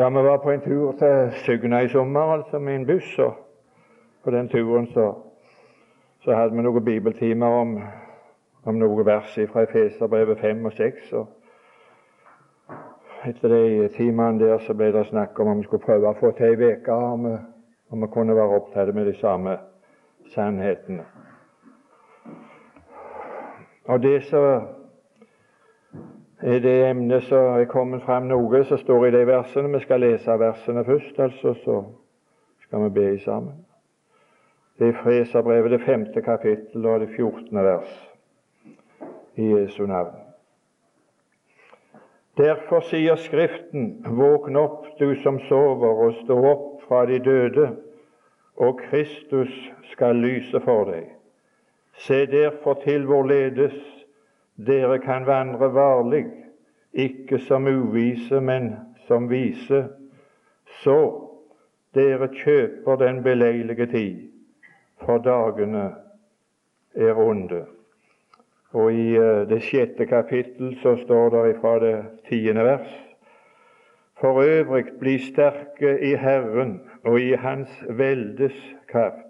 [0.00, 3.18] Ja, vi var på en tur til Sygna i sommer, altså med en buss.
[3.18, 3.34] og
[4.24, 5.14] På den turen så,
[6.20, 7.80] så hadde vi noen bibeltimer om,
[8.64, 11.12] om noen vers fra Efeserbrevet 5 og 6.
[11.12, 11.26] Og
[13.26, 16.30] etter de timene der så ble det snakk om om vi skulle prøve å få
[16.30, 17.26] til ei uke, om,
[17.90, 19.58] om vi kunne være opptatt med de samme
[20.34, 21.04] sannhetene.
[23.88, 24.60] Og det så
[26.42, 29.72] er det emnet som er kommet fram noe som står i de versene.
[29.74, 31.82] Vi skal lese versene først, altså, så
[32.62, 33.64] skal vi be sammen.
[34.78, 37.94] Det er Freserbrevet, det femte kapittel og det fjortende vers
[39.34, 40.14] i Jesu navn.
[42.38, 47.72] Derfor sier Skriften, våkn opp, du som sover, og stå opp fra de døde,
[48.56, 49.50] og Kristus
[49.90, 51.08] skal lyse for deg.
[51.98, 53.97] Se derfor til hvorledes
[54.66, 56.26] dere kan vandre varlig,
[56.92, 58.72] ikke som uvise, men
[59.06, 59.84] som vise,
[60.82, 60.98] så
[61.94, 64.22] dere kjøper den beleilige tid,
[65.04, 65.90] for dagene
[66.94, 67.64] er onde.
[68.72, 71.94] Og i eh, det sjette kapittel så står det fra det
[72.28, 72.90] tiende vers
[74.20, 79.27] For øvrig bli sterke i Herren og i Hans veldes kraft.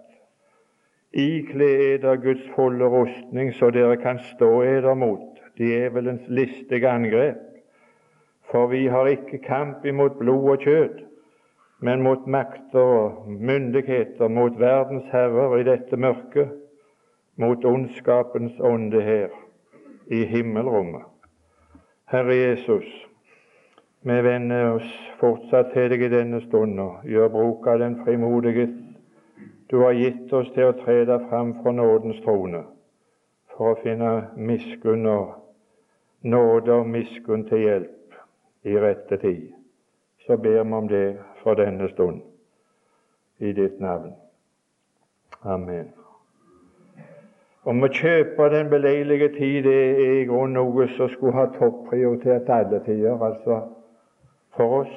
[1.13, 7.37] Ikle eder Guds fulle rustning, så dere kan stå eder mot djevelens listige angrep.
[8.51, 11.01] For vi har ikke kamp imot blod og kjød,
[11.81, 16.49] men mot makter og myndigheter, mot verdens herrer i dette mørket,
[17.37, 19.29] mot ondskapens ånde her
[20.11, 21.05] i himmelrommet.
[22.11, 22.85] Herre Jesus,
[24.03, 26.99] vi vender oss fortsatt til deg i denne stunden.
[27.03, 28.88] gjør bruk av den frimodighet
[29.69, 32.63] du har gitt oss til å tre deg fram for nådens trone,
[33.53, 35.35] for å finne miskunn og
[36.25, 38.17] nåde og miskunn til hjelp
[38.65, 39.45] i rette tid.
[40.25, 41.05] Så ber vi om det
[41.43, 42.21] for denne stund,
[43.39, 44.13] i ditt navn.
[45.45, 45.93] Amen.
[47.69, 52.49] Om å kjøpe den beleilige tid, det er i grunnen noe som skulle ha topprioritet
[52.49, 53.21] alle tider.
[53.21, 53.61] Altså
[54.57, 54.95] for oss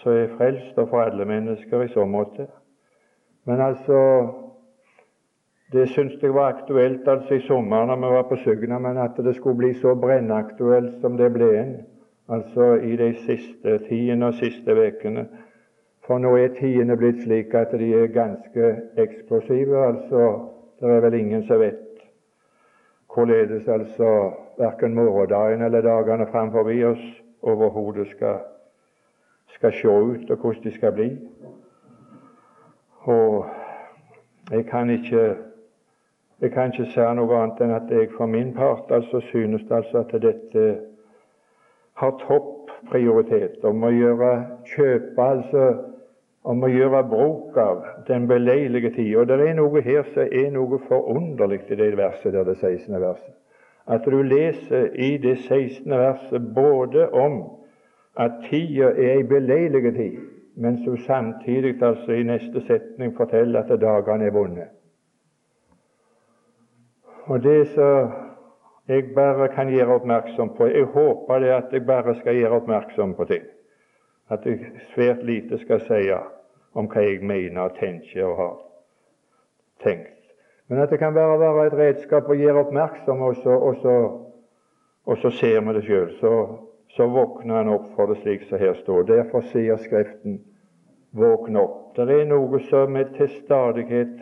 [0.00, 2.48] som er frelst, og for alle mennesker i så måte.
[3.44, 4.28] Men altså
[5.72, 9.16] Det syntes jeg var aktuelt altså i sommer når vi var på Sugna, men at
[9.16, 11.72] det skulle bli så brennaktuelt som det ble en,
[12.28, 15.26] altså i de siste tiende og siste ukene.
[16.06, 19.86] For nå er tidene blitt slik at de er ganske eksplosive.
[19.86, 20.48] altså
[20.80, 21.80] Det er vel ingen som vet
[23.14, 28.38] hvorledes altså verken morgendagen eller dagene framfor oss overhodet skal,
[29.48, 31.08] skal se ut, og hvordan de skal bli.
[33.04, 33.46] Og
[34.50, 35.34] jeg kan ikke
[36.40, 40.02] jeg kan ikke si noe annet enn at jeg for min part altså synes altså
[40.02, 40.64] at dette
[42.00, 44.30] har topp prioritet om å gjøre
[44.68, 45.68] kjøpe, altså
[46.44, 49.14] om å gjøre bruk av den beleilige tid.
[49.16, 53.00] Og det er noe her som er noe forunderlig i det verset der, det 16.
[53.00, 53.34] verset.
[53.86, 55.88] At du leser i det 16.
[55.90, 57.42] verset både om
[58.20, 60.20] at tida er ei beleilig tid,
[60.56, 64.66] mens hun samtidig altså i neste setning forteller at dagene er vonde.
[67.26, 68.12] Og det som
[68.88, 73.14] jeg bare kan gjøre oppmerksom på Jeg håper det at jeg bare skal gjøre oppmerksom
[73.14, 73.44] på ting.
[74.30, 74.58] At jeg
[74.94, 76.10] svært lite skal si
[76.74, 78.54] om hva jeg mener og tenker og har
[79.84, 80.20] tenkt.
[80.68, 83.96] Men at det kan bare være et redskap å gjøre oppmerksom, og så, og så,
[85.06, 86.12] og så ser vi det sjøl.
[86.20, 86.32] Så
[86.96, 89.06] så våkner han opp for det slik som her står.
[89.08, 90.38] Derfor sier Skriften
[91.14, 91.96] våkne opp.
[91.96, 94.20] Det er noe som vi til stadighet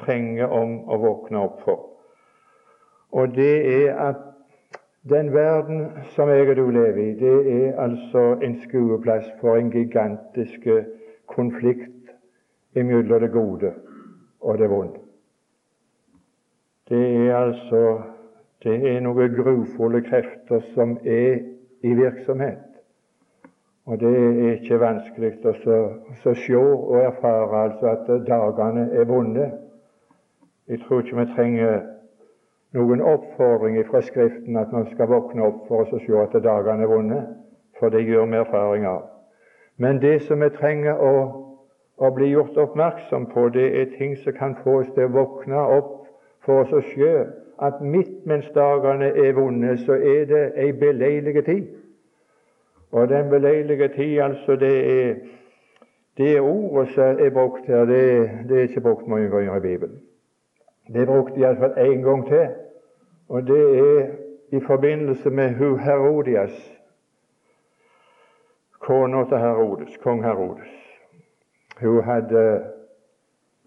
[0.00, 1.82] trenger om å våkne opp for.
[3.14, 4.22] Og det er at
[5.08, 9.70] den verden som jeg og du lever i, det er altså en skueplass for en
[9.70, 10.64] gigantisk
[11.28, 11.90] konflikt
[12.74, 13.74] mellom det gode
[14.40, 15.00] og det vonde.
[16.88, 17.82] Det er altså
[18.64, 21.53] det er noen grufulle krefter som er
[21.84, 22.58] i virksomhet.
[23.86, 25.52] Og det er ikke vanskelig å
[26.32, 29.50] se og erfare altså at dagene er vonde.
[30.68, 31.82] Jeg tror ikke vi trenger
[32.72, 36.92] noen oppfordring fra Skriften at man skal våkne opp for å se at dagene er
[36.94, 37.20] vonde,
[37.78, 39.04] for det gjør vi erfaring av.
[39.76, 41.14] Men det som vi trenger å,
[42.00, 45.68] å bli gjort oppmerksom på, det er ting som kan få oss til å våkne
[45.76, 45.92] opp
[46.46, 47.12] for oss å se
[47.62, 51.66] at midt mens dagene er vonde, så er det ei beleilig tid.
[52.92, 55.14] Og den beleilige tid, altså, det er
[56.16, 60.00] det ordet som er brukt her, det, det er ikke brukt mange ganger i Bibelen.
[60.86, 62.48] Det er brukt iallfall én gang til,
[63.28, 64.06] og det er
[64.52, 66.74] i forbindelse med hu Herodias
[68.84, 70.68] kona til Herodes, kong Herodes,
[71.80, 72.64] hun hadde,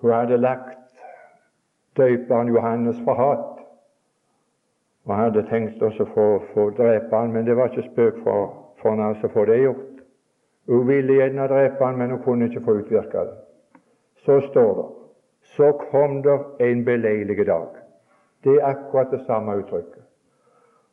[0.01, 1.03] hun hadde lagt
[1.97, 3.56] døperen Johannes for hat.
[5.07, 8.51] Og hadde tenkt også å få, drepe han, men det var ikke spøk for,
[8.81, 10.03] for han altså få det gjort.
[10.67, 13.37] Hun ville gjerne drepe han, men hun kunne ikke få utvirka det.
[14.25, 14.87] Så står det
[15.55, 17.67] så kom det en beleilig dag.
[18.43, 20.03] Det er akkurat det samme uttrykket.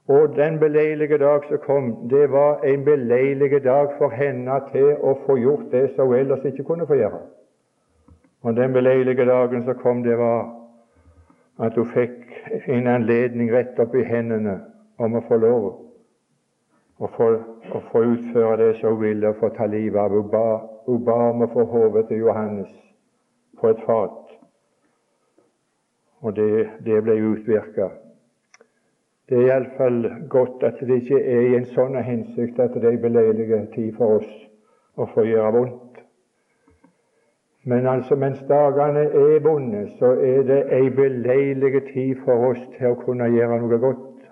[0.09, 5.15] Og den beleilige dag som kom, det var en beleilig dag for henne til å
[5.27, 7.21] få gjort det som hun ellers ikke kunne få gjøre.
[8.43, 10.45] Og den beleilige dagen som kom, det var
[11.63, 14.59] at hun fikk en anledning rett opp i hendene
[14.99, 15.73] om å få lov
[16.99, 17.29] å få,
[17.75, 20.15] å få utføre det som hun ville, og få ta livet av.
[20.15, 20.45] Hun ba,
[20.87, 22.71] hun ba om å få hodet til Johannes
[23.61, 24.21] på et fat,
[26.25, 26.49] og det,
[26.87, 27.91] det ble utvirka.
[29.29, 33.01] Det er iallfall godt at det ikke er i en sånn hensikt at det er
[33.01, 34.33] beleilig tid for oss
[35.01, 35.84] å få gjøre vondt.
[37.65, 42.91] Men altså, mens dagene er vonde, så er det ei beleilig tid for oss til
[42.93, 44.27] å kunne gjøre noe godt.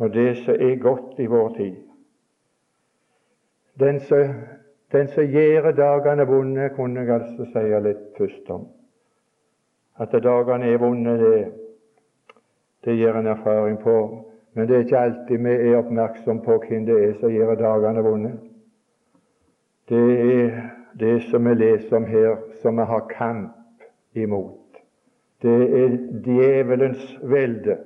[0.00, 1.74] Og det som er godt i vår tid
[3.80, 4.32] Den som,
[4.92, 8.66] den som gjør dagene vonde, kunne jeg altså si litt først om.
[10.00, 11.52] At dagene er vonde, det,
[12.84, 13.96] det gir en erfaring på.
[14.54, 18.04] Men det er ikke alltid vi er oppmerksom på hvem det er som gjør dagene
[18.04, 18.32] vonde.
[19.88, 24.56] Det er det som vi leser om her, som vi har kamp imot.
[25.42, 27.78] Det er djevelens velde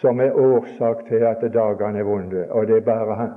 [0.00, 3.34] som er årsak til at dagene er vonde, og det er bare han.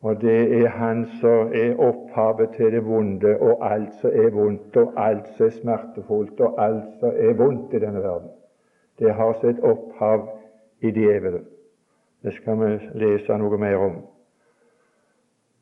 [0.00, 4.76] Og det er han som er opphavet til det vonde, og alt som er vondt,
[4.76, 8.30] og alt som er smertefullt, og alt som er vondt i denne verden.
[8.98, 10.28] Det har sitt opphav
[10.80, 11.44] i djevelen.
[12.22, 13.98] Det skal vi lese noe mer om.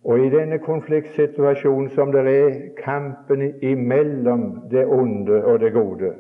[0.07, 6.13] Og i denne konfliktsituasjonen som det er, kampen imellom det onde og det gode,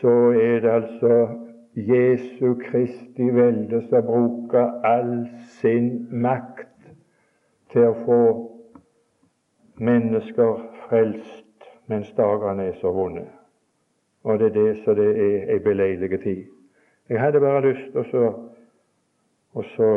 [0.00, 1.28] så er det altså
[1.76, 5.28] Jesu Kristi velde som bruker all
[5.60, 6.70] sin makt
[7.72, 8.20] til å få
[9.84, 13.28] mennesker frelst mens dagene er så vonde.
[14.24, 16.44] Og det er det som det er ei beleilig tid.
[17.08, 18.28] Jeg hadde bare lyst til
[19.52, 19.90] å så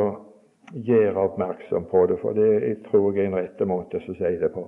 [0.74, 4.34] gjøre oppmerksom på det, for det jeg tror jeg er en rette måte å si
[4.42, 4.68] det på.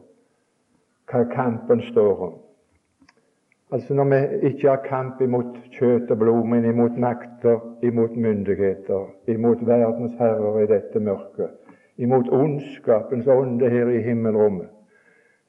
[1.10, 2.38] Hva kampen står om.
[3.72, 9.06] Altså Når vi ikke har kamp imot kjøtt og blod, men imot makter, imot myndigheter,
[9.28, 11.51] imot verdens herrer i dette mørket,
[11.98, 14.69] imot ondskapens ånde her i himmelrommet,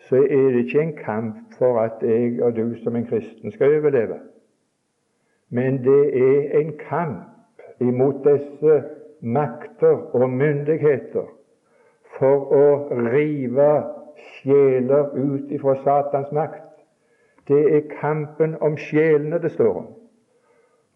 [0.09, 3.79] så er det ikke en kamp for at jeg og du som en kristen skal
[3.79, 4.19] overleve.
[5.51, 8.83] Men det er en kamp imot disse
[9.21, 11.29] makter og myndigheter
[12.19, 12.65] for å
[13.13, 13.71] rive
[14.21, 16.67] sjeler ut ifra Satans makt.
[17.49, 19.89] Det er kampen om sjelene det står om.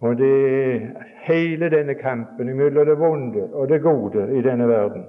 [0.04, 0.80] Og det er
[1.24, 5.06] hele denne kampen mellom det vonde og det gode i denne verden,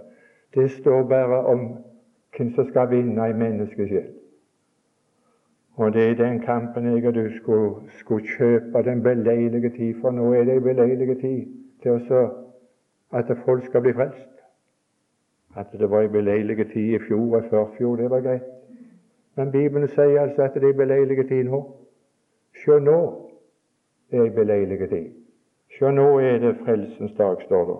[0.55, 1.65] det står bare om
[2.37, 4.07] hvem som skal vinne en menneskesjel.
[5.75, 10.15] Og det er den kampen jeg og du skulle, skulle kjøpe den beleilige tid, for
[10.15, 11.41] nå er det en beleilig tid
[11.83, 12.21] til å
[13.15, 14.31] at folk skal bli frelst.
[15.55, 18.49] At det var ei beleilig tid i fjor og førfjor, det var greit.
[19.35, 21.61] Men Bibelen sier altså at det er ei beleilig tid nå.
[22.59, 22.99] Sjå nå
[24.11, 25.09] er ei beleilig tid.
[25.77, 27.79] Sjå nå er det frelsens dag, står det.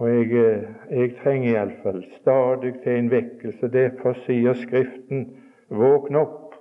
[0.00, 3.72] Og jeg, eh, jeg trenger iallfall stadig til en vekkelse.
[3.72, 5.26] Derfor sier Skriften,
[5.68, 6.54] våkn opp,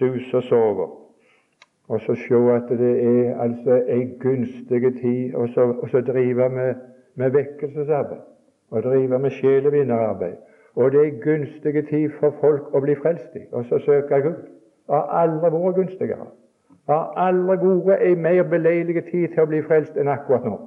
[0.00, 1.05] du som sover
[1.88, 6.48] og så se at det er altså ei gunstig tid, og så, og så drive
[6.48, 6.74] med,
[7.14, 8.20] med vekkelsesarbeid
[8.70, 10.36] og drive med sjelevinnerarbeid.
[10.74, 14.20] Og det er ei gunstig tid for folk å bli frelst i, og så søke
[14.22, 14.42] Gud.
[14.90, 16.26] Har aldri vært gunstigere.
[16.86, 20.58] Har aldri vært ei mer beleilig tid til å bli frelst enn akkurat nå.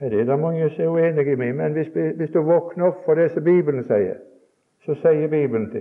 [0.00, 3.18] Det er det mange som er uenige med, men hvis, hvis du våkner opp for
[3.18, 4.20] det som Bibelen sier,
[4.86, 5.72] så sier Bibelen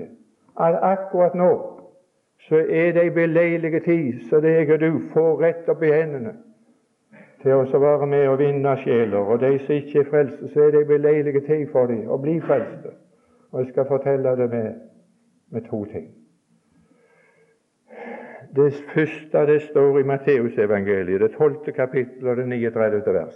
[0.58, 1.77] at akkurat nå
[2.40, 5.92] så er det ei beleilig tid, så det jeg og du får rett opp i
[5.92, 6.36] hendene
[7.42, 9.18] til å være med og vinne sjeler.
[9.18, 12.18] Og de som ikke er frelste, så er det ei beleilig tid for dem å
[12.22, 12.94] bli frelste.
[13.52, 14.80] Og jeg skal fortelle det med,
[15.52, 16.08] med to ting.
[18.56, 23.14] Det første det står i Matteusevangeliet, det tolvte kapittel og det 39.
[23.14, 23.36] vers.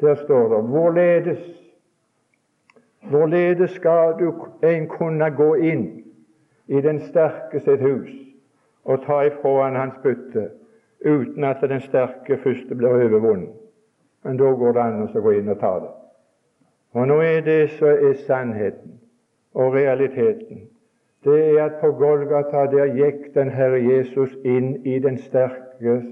[0.00, 1.44] Der står det hvorledes
[3.04, 4.32] Hvorledes skal du
[4.64, 6.03] en kunne gå inn
[6.68, 8.10] i den sterke sitt hus
[8.84, 10.48] og ta ifra han hans bytte,
[11.04, 13.52] uten at den sterke første blir overvunnet.
[14.24, 15.90] Men da går det an å gå inn og ta det.
[16.94, 19.00] Og nå er det som er sannheten
[19.54, 20.68] og realiteten.
[21.24, 26.04] Det er at på Golgata der gikk den Herre Jesus inn i den sterkes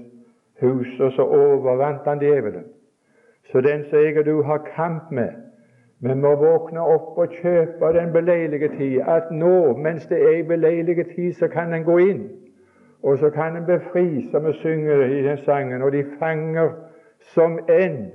[0.61, 2.65] hus, og så overvant han djevelen.
[3.51, 5.29] Så den som jeg og du har kamp med,
[6.03, 9.01] vi må våkne opp og kjøpe den beleilige tid.
[9.07, 12.23] At nå, mens det er i beleilige tid, så kan en gå inn.
[13.03, 15.81] Og så kan en befri, som vi synger i den sangen.
[15.81, 16.73] Og de fanger
[17.33, 18.11] som enn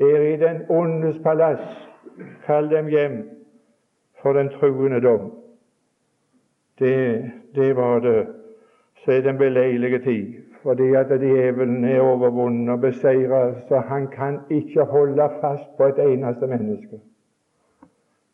[0.00, 1.66] er i den ondes palass,
[2.46, 3.18] kall dem hjem
[4.22, 5.32] for den truende dom.
[6.78, 8.26] Det, det var det
[9.04, 14.38] så er den beleilige tid, fordi at djevelen er overvunnet og beseiret, så han kan
[14.50, 17.00] ikke holde fast på et eneste menneske.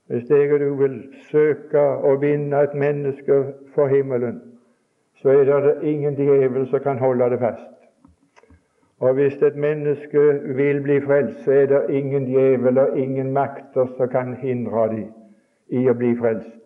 [0.09, 1.01] Hvis jeg og du vil
[1.31, 3.43] søke å vinne et menneske
[3.75, 4.41] for himmelen,
[5.21, 7.75] så er det ingen djevel som kan holde det fast.
[9.01, 10.23] Og hvis et menneske
[10.57, 15.05] vil bli frelst, så er det ingen djevel og ingen makter som kan hindre dem
[15.69, 16.57] i å bli frelst.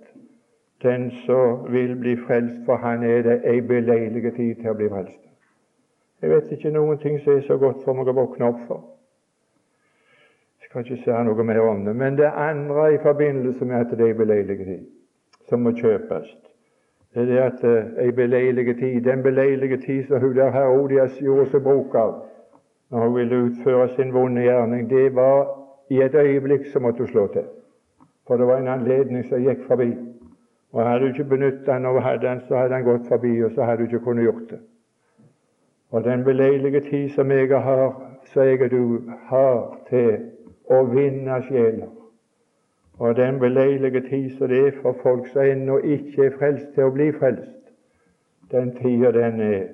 [0.83, 4.89] Den som vil bli frelst, for han er det ei beleilig tid til å bli
[4.89, 5.21] frelst.
[6.23, 8.83] Jeg vet ikke noen ting som er så godt for meg å våkne opp for.
[10.73, 11.93] Skal ikke si noe mer om det.
[11.97, 14.87] Men det andre i forbindelse med at det er ei beleilig tid,
[15.49, 16.31] som må kjøpes,
[17.13, 17.65] det er det at
[18.01, 22.15] ei uh, beleilig tid, den beleilige tid som hun der Herodias gjorde seg bruk av
[22.89, 25.45] når hun ville utføre sin vonde gjerning, det var
[25.91, 27.45] i et øyeblikk som måtte hun slå til.
[28.27, 29.93] For det var en anledning som gikk forbi.
[30.73, 33.53] Og Hadde hun ikke benyttet den og hadde den, så hadde den gått forbi, og
[33.53, 34.61] så hadde hun ikke kunnet gjort det.
[35.91, 37.87] Og den beleilige tid som jeg har,
[38.37, 40.32] og du har til
[40.71, 41.91] å vinne sjeler.
[42.99, 46.87] Og den beleilige tid som det er for folk som ennå ikke er frelst, til
[46.87, 47.73] å bli frelst,
[48.53, 49.67] den tida den er,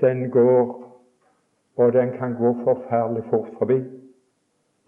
[0.00, 0.74] den går,
[1.76, 3.82] og den kan gå forferdelig fort forbi.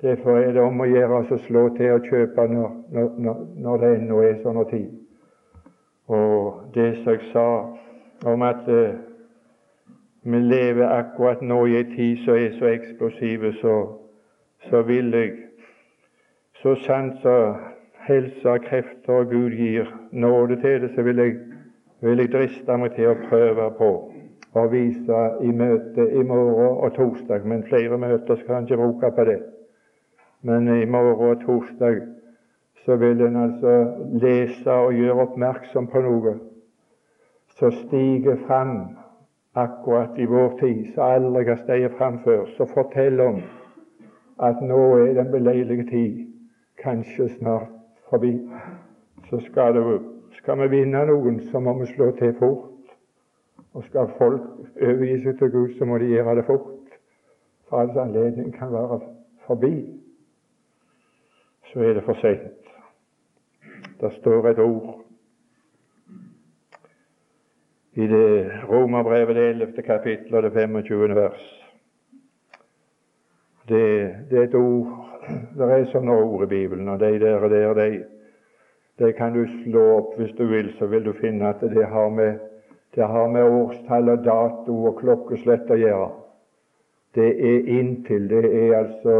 [0.02, 2.70] Derfor er det om å gjøre å slå til og kjøpe når,
[3.18, 4.88] når, når det ennå er sånn tid.
[6.08, 7.46] Og det som jeg sa
[8.30, 8.96] om at eh,
[10.22, 13.76] vi lever akkurat nå i en tid som er så eksplosive, så,
[14.68, 15.32] så vil jeg
[16.62, 17.54] så sant så
[18.08, 21.36] helse krefter og Gud gir nåde til det, så vil jeg,
[22.00, 23.90] vil jeg driste meg til å prøve på
[24.58, 27.46] å vise i møte i morgen og torsdag.
[27.46, 29.38] Men flere møter skal han ikke bruke på det.
[30.42, 32.00] Men i morgen og torsdag
[32.84, 33.74] så vil en altså
[34.22, 36.36] lese og gjøre oppmerksom på noe
[37.58, 38.76] som stiger fram
[39.58, 43.40] akkurat i vår tid, som aldri har steget fram før, som forteller om
[44.42, 46.26] at nå er den beleilige tid
[46.82, 47.68] kanskje snart
[48.10, 48.32] forbi.
[49.30, 50.00] Så skal, det,
[50.32, 52.66] skal vi vinne noen, så må vi slå til fort.
[53.74, 54.42] Og skal folk
[54.82, 56.98] overgi seg til Gud, så må de gjøre det fort.
[57.68, 59.00] For all anledning kan være
[59.46, 60.00] forbi
[61.72, 62.66] så er det for seint.
[64.00, 65.04] Det står et ord
[67.92, 69.82] i det Romerbrevet, det 11.
[69.82, 71.14] kapittel og det 25.
[71.14, 71.59] vers.
[73.68, 74.96] Det, det, er et ord
[75.56, 78.04] Det er sånne ord i Bibelen, og de der og der, de,
[78.98, 82.08] de kan du slå opp hvis du vil, så vil du finne at det har
[82.08, 82.38] med,
[82.94, 86.10] det har med årstall og dato og klokkeslett å gjøre.
[87.14, 88.28] Det er inntil.
[88.30, 89.16] Det er altså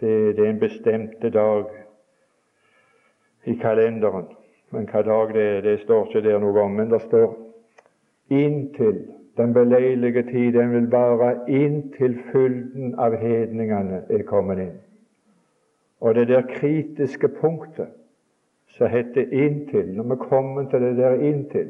[0.00, 1.70] det, det er en bestemte dag
[3.46, 4.28] i kalenderen.
[4.70, 6.74] Men hva dag det er, det står ikke der noe om.
[6.78, 7.34] Men det står
[8.34, 9.04] inntil
[9.36, 14.76] den beleilige tid, den vil vare inntil fylden av hedningene er kommet inn.
[16.00, 17.92] Og det der kritiske punktet
[18.76, 21.68] som heter inntil, når vi kommer til det der inntil,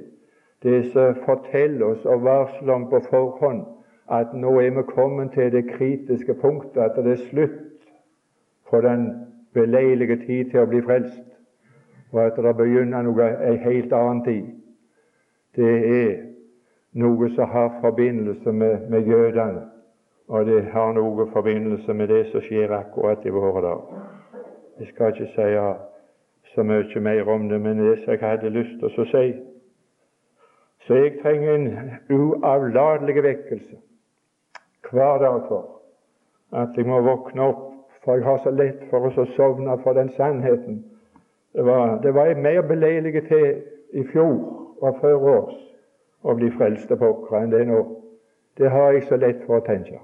[0.62, 3.64] det som forteller oss og varsler om på forhånd
[4.10, 7.90] at nå er vi kommet til det kritiske punktet, at det er slutt
[8.70, 9.10] på den
[9.54, 11.24] beleilige tid til å bli frelst,
[12.12, 14.46] og at det begynner noe ei helt annen tid.
[15.56, 16.14] Det er
[16.96, 19.62] noe som har forbindelse med, med jødene,
[20.28, 24.06] og det har noe forbindelse med det som skjer akkurat i våre dager.
[24.80, 25.50] Jeg skal ikke si
[26.54, 29.26] så mye mer om det, men det som jeg hadde lyst til å si
[30.86, 31.70] Så jeg trenger en
[32.10, 33.76] uavlatelig vekkelse
[34.90, 35.80] hver dag for
[36.54, 37.64] at jeg må våkne opp
[38.04, 40.84] for jeg har så lett for å sovne for den sannheten.
[41.52, 43.46] Det var, det var mer beleilig til
[43.92, 44.36] i fjor
[44.78, 45.65] og før års
[46.26, 47.80] å bli frelst av pokker enn det er nå.
[48.58, 50.00] Det har jeg så lett for å tenke.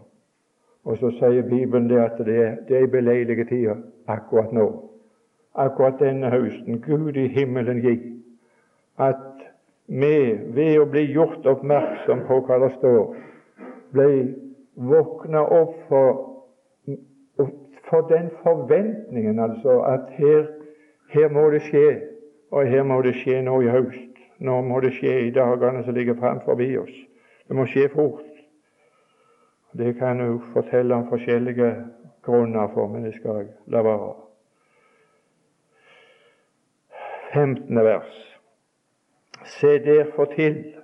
[0.87, 2.38] Og så sier Bibelen det at det,
[2.69, 4.67] det er beleilige tider akkurat nå.
[5.59, 6.81] Akkurat denne høsten.
[6.85, 7.97] Gud i himmelen gi
[9.00, 9.47] at
[9.87, 10.17] vi
[10.55, 13.17] ved å bli gjort oppmerksom på hva det står,
[13.93, 14.11] ble
[14.76, 16.29] våkna opp for
[17.93, 20.47] for den forventningen, altså, at her,
[21.09, 22.00] her må det skje,
[22.50, 24.12] og her må det skje nå i høst.
[24.42, 26.94] Nå må det skje i dagene som ligger framfor oss.
[27.49, 28.26] Det må skje fort.
[29.72, 31.70] Det kan jeg fortelle om forskjellige
[32.22, 34.12] grunner for, men det skal jeg la være.
[37.32, 37.84] 15.
[37.84, 38.38] vers.
[39.44, 40.75] Se derfor til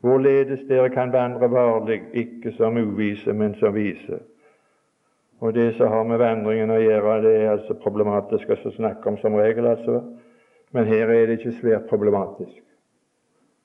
[0.00, 4.20] hvorledes dere kan vandre varlig, ikke som uvise, men som vise.
[5.40, 9.16] Og Det som har med vandringen å gjøre, det er altså problematisk å snakke om
[9.18, 10.02] som regel, altså.
[10.72, 12.60] Men her er det ikke svært problematisk.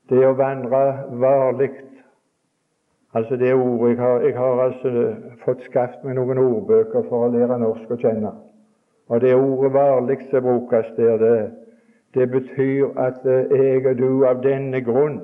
[0.10, 0.82] Det å vandre
[1.22, 1.72] varlig
[3.16, 4.90] Altså det ordet jeg har, jeg har altså
[5.46, 8.32] fått skaffet meg noen ordbøker for å lære norsk å kjenne.
[9.08, 11.52] Og det ordet 'varlig' som brukes der, det,
[12.14, 15.22] det betyr at jeg og du av denne grunn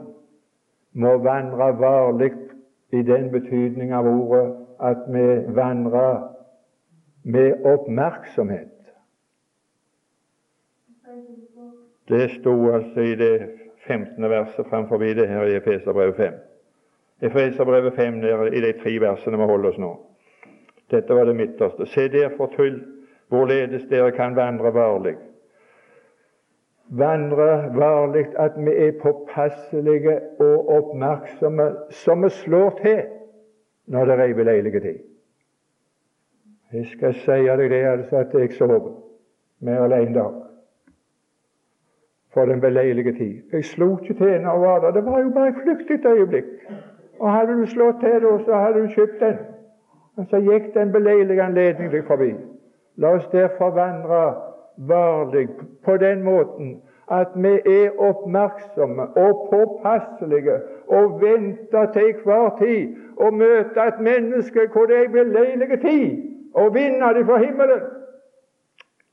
[0.94, 2.32] må vandre varlig
[2.92, 6.28] i den betydning av ordet at vi vandrer
[7.24, 8.68] med oppmerksomhet.
[12.08, 14.30] Det sto altså i det 15.
[14.30, 16.34] verset framfor det her i Efeserbrevet 5.
[17.22, 18.24] Efeserbrevet 5
[18.54, 19.92] i de tre versene vi holder oss nå.
[20.92, 21.86] Dette var det midterste.
[21.86, 22.82] Se derfor til
[23.30, 25.16] hvorledes dere kan vandre varlig.
[26.90, 33.02] Vandre varlig at vi er påpasselige og oppmerksomme, som vi slår til
[33.88, 35.00] når det er ei beleilig tid.
[36.74, 38.92] Jeg skal si deg det altså at jeg sover
[39.60, 40.51] mer en dag
[42.34, 43.34] for den beleilige tid.
[43.54, 44.92] Jeg slo ikke til når jeg var der.
[44.92, 46.46] Det var jo bare et flyktig øyeblikk.
[47.20, 49.38] Og hadde du slått til da, så hadde du kjøpt den.
[50.18, 52.32] Men så gikk den beleilige anledning deg forbi.
[52.98, 54.22] La oss derfor vandre
[54.78, 55.50] varlig
[55.86, 60.56] på den måten at vi er oppmerksomme og påpasselige
[60.88, 66.08] og venter til hver tid å møte et menneske hvor det er beleilig tid
[66.54, 67.84] og vinne det fra himmelen.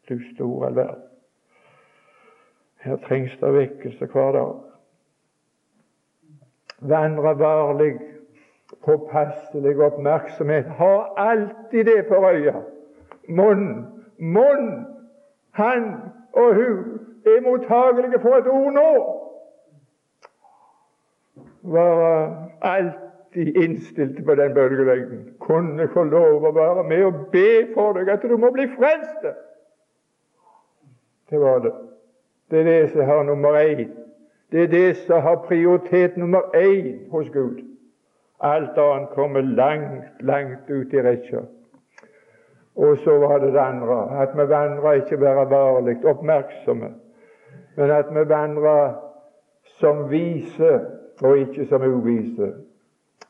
[0.08, 1.07] Du store all verden.
[2.78, 4.54] Her trengs det vekkelse hver dag.
[6.80, 7.94] Vandre varlig,
[8.84, 10.64] påpasselig oppmerksomhet.
[10.64, 12.62] Ha alltid det for øya.
[13.28, 13.86] Munn,
[14.18, 14.86] munn,
[15.50, 15.94] han
[16.32, 18.92] og hun er mottagelige for et ord nå.
[21.62, 25.34] Være alltid innstilt på den bølgelengden.
[25.40, 29.26] Kunne få lov å være med og be for deg at du må bli frelst?
[31.30, 31.74] Det var det.
[32.50, 33.88] Det er det som har nummer én.
[34.52, 37.64] Det er det som har prioritet nummer én hos Gud.
[38.40, 41.40] Alt annet kommer langt, langt ut i rekka.
[42.76, 46.94] Og så var det det andre, at vi vandrer ikke bare varlig oppmerksomme,
[47.76, 48.94] men at vi vandrer
[49.64, 50.80] som vise
[51.22, 52.52] og ikke som uvise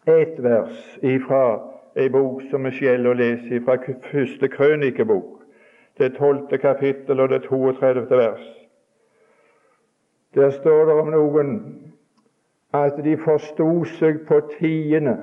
[0.09, 1.61] ett vers ifra
[1.97, 3.77] ei bok som vi skjeller å lese fra
[4.11, 5.43] første krønikebok,
[5.99, 8.07] det tolvte kapittel og det 32.
[8.11, 8.47] vers.
[10.35, 11.51] Der står det om noen
[12.75, 15.17] at de forsto seg på tiende,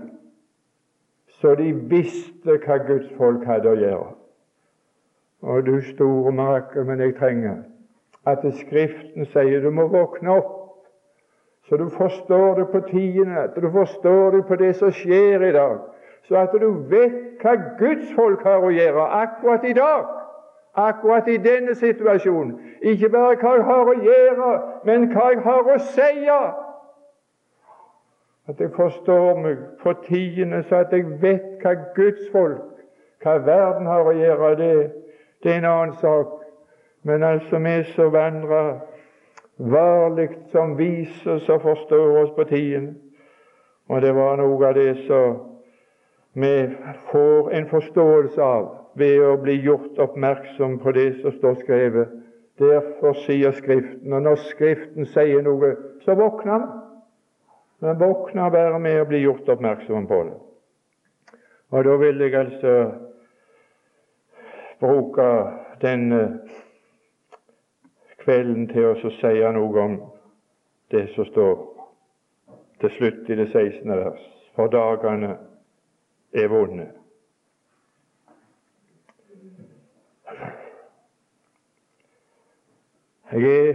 [1.39, 4.11] så de visste hva Guds folk hadde å gjøre.
[5.45, 7.63] Og du store mirakel, men jeg trenger
[8.25, 10.55] at Skriften sier du må våkne opp
[11.69, 15.51] så du forstår det på tiende, at du forstår det på det som skjer i
[15.51, 15.79] dag,
[16.27, 20.05] så at du vet hva Guds folk har å gjøre akkurat i dag,
[20.75, 22.59] akkurat i denne situasjonen.
[22.81, 24.51] Ikke bare hva jeg har å gjøre,
[24.85, 26.29] men hva jeg har å si.
[28.47, 32.83] At jeg forstår meg på tiende, så at jeg vet hva Guds folk,
[33.23, 34.73] hva verden har å gjøre, det,
[35.43, 36.41] det er en annen sak.
[37.03, 38.75] Men altså, vi som vandrer
[39.57, 42.97] varlig som viser som forstår oss på tiden.
[43.87, 45.37] Og det var noe av det som
[46.33, 46.75] vi
[47.11, 52.13] får en forståelse av ved å bli gjort oppmerksom på det som står skrevet.
[52.59, 55.73] Derfor sier Skriften, og når Skriften sier noe,
[56.05, 56.67] så våkner han.
[57.83, 60.37] Men våkner bare med å bli gjort oppmerksom på det.
[61.75, 62.75] Og da vil jeg altså
[64.79, 65.27] bruke
[65.81, 66.07] den
[68.23, 69.97] kvelden til å si noe om
[70.91, 71.55] det som står
[72.81, 73.91] til slutt i det 16.
[73.91, 74.23] vers.
[74.55, 75.35] For dagene
[76.33, 76.87] er vonde.
[83.31, 83.73] Jeg er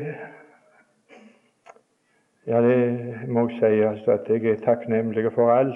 [2.46, 5.74] Ja, det må jeg si altså at jeg er takknemlig for alt,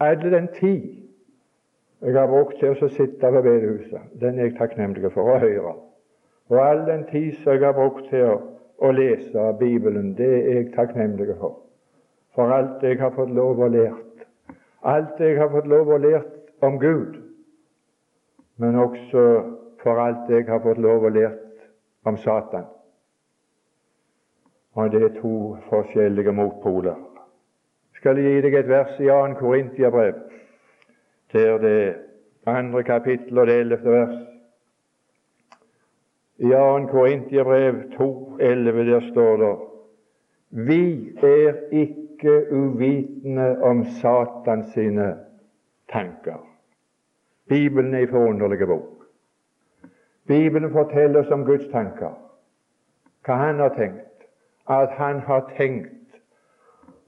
[0.00, 1.02] all den tid
[2.02, 4.00] jeg har brukt til å sitte ved bedehuset.
[4.20, 5.72] Den er jeg takknemlig for å høre.
[6.48, 8.36] Og all den tid jeg har brukt til å,
[8.78, 11.58] å lese Bibelen, det er jeg takknemlig for.
[12.34, 14.26] For alt jeg har fått lov å lært.
[14.82, 17.18] Alt jeg har fått lov å lært om Gud.
[18.56, 19.26] Men også
[19.82, 21.70] for alt jeg har fått lov å lært
[22.04, 22.75] om Satan.
[24.76, 26.96] Og det er to forskjellige motpoler.
[27.96, 29.34] Skal jeg gi deg et vers i 2.
[29.38, 30.18] Korintiabrev,
[31.32, 31.94] der det
[32.46, 34.18] andre kapittel og det ellevte vers.
[36.38, 36.86] I 2.
[36.90, 39.54] Korintiabrev 2,11 der står det
[40.68, 40.82] Vi
[41.22, 45.16] er ikke uvitende om Satan sine
[45.92, 46.44] tanker.
[47.48, 49.06] Bibelen er en forunderlig bok.
[50.26, 52.12] Bibelen forteller oss om Guds tanker,
[53.24, 54.05] hva Han har tenkt.
[54.68, 55.92] At Han har tenkt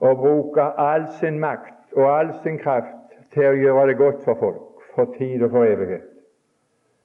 [0.01, 4.39] å bruke all sin makt og all sin kraft til å gjøre det godt for
[4.39, 6.07] folk, for tid og for evighet.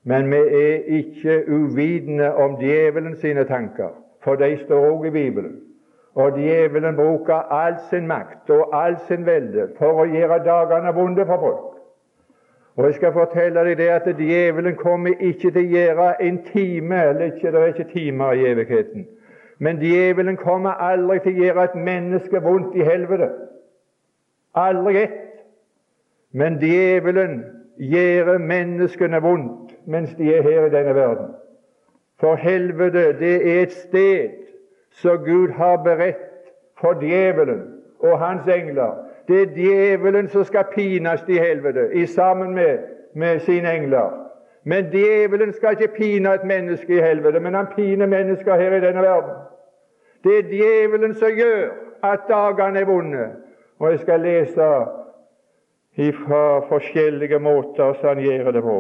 [0.04, 5.62] Men vi er ikke uvitende om djevelen sine tanker, for de står også i Bibelen.
[6.16, 11.26] Og djevelen bruker all sin makt og all sin velde for å gjøre dagene vonde
[11.26, 11.70] for folk.
[12.76, 17.02] Og jeg skal fortelle deg det at djevelen kommer ikke til å gjøre en time
[17.10, 19.08] eller ikke, Det er ikke timer i evigheten.
[19.64, 23.30] Men djevelen kommer aldri til å gjøre et menneske vondt i helvete.
[24.60, 25.22] Aldri ett.
[26.34, 27.38] Men djevelen
[27.78, 31.32] gjør menneskene vondt mens de er her i denne verden.
[32.20, 34.36] For helvete, det er et sted
[35.00, 37.64] som Gud har beredt for djevelen
[38.04, 42.78] og hans engler det er djevelen som skal pines i helvete sammen med,
[43.16, 44.30] med sine engler.
[44.64, 48.82] Men djevelen skal ikke pine et menneske i helvete, men han piner mennesker her i
[48.82, 49.32] denne verden.
[50.24, 51.72] Det er djevelen som gjør
[52.04, 53.26] at dagene er vonde.
[53.80, 54.68] Og jeg skal lese
[55.96, 58.78] fra forskjellige måter som han gjør det på.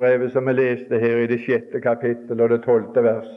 [0.00, 3.28] Brevet som vi leste her i det sjette kapittel og det tolvte vers,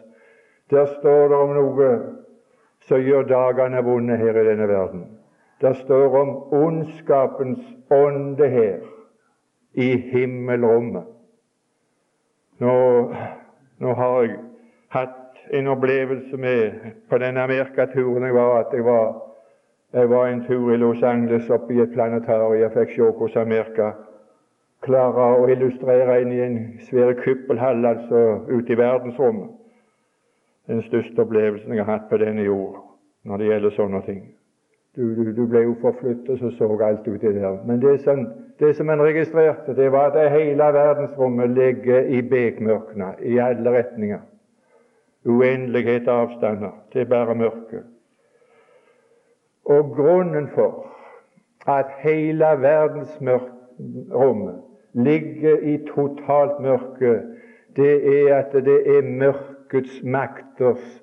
[0.69, 1.89] der står det om noe
[2.88, 5.04] som gjør dagene vonde her i denne verden.
[5.62, 7.62] Det står om ondskapens
[7.93, 8.80] ånde her
[9.74, 11.06] i himmelrommet.
[12.60, 12.74] Nå,
[13.80, 14.39] nå har jeg
[14.95, 16.71] hatt en opplevelse med
[17.10, 19.21] på denne amerikaturen jeg var, at jeg var,
[19.93, 22.62] jeg var en tur i Los Angeles oppe i et planetarium.
[22.62, 23.91] Jeg fikk se hvordan Amerika
[24.86, 26.58] klarer å illustrere inn i en
[26.89, 29.53] svær kuppelhall altså ute i verdensrommet
[30.67, 32.81] den største opplevelsen jeg har hatt på denne jord
[33.25, 34.21] når det gjelder sånne ting.
[34.95, 37.58] Du, du, du ble jo forflyttet og så alt uti der.
[37.67, 38.21] Men det som,
[38.60, 44.21] det som en registrerte, det var at hele verdensrommet ligger i bekmørkene i alle retninger.
[45.25, 46.71] Uendelighet av avstander.
[46.93, 47.83] Det er bare mørke.
[49.65, 50.85] Og grunnen for
[51.67, 54.61] at hele verdensrommet
[54.93, 57.21] ligger i totalt mørke,
[57.75, 61.01] det er at det er mørkets makters,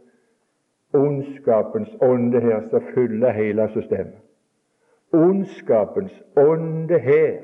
[0.94, 4.18] ondskapens ånde her som fyller hele systemet.
[5.12, 7.36] Ondskapens ånde her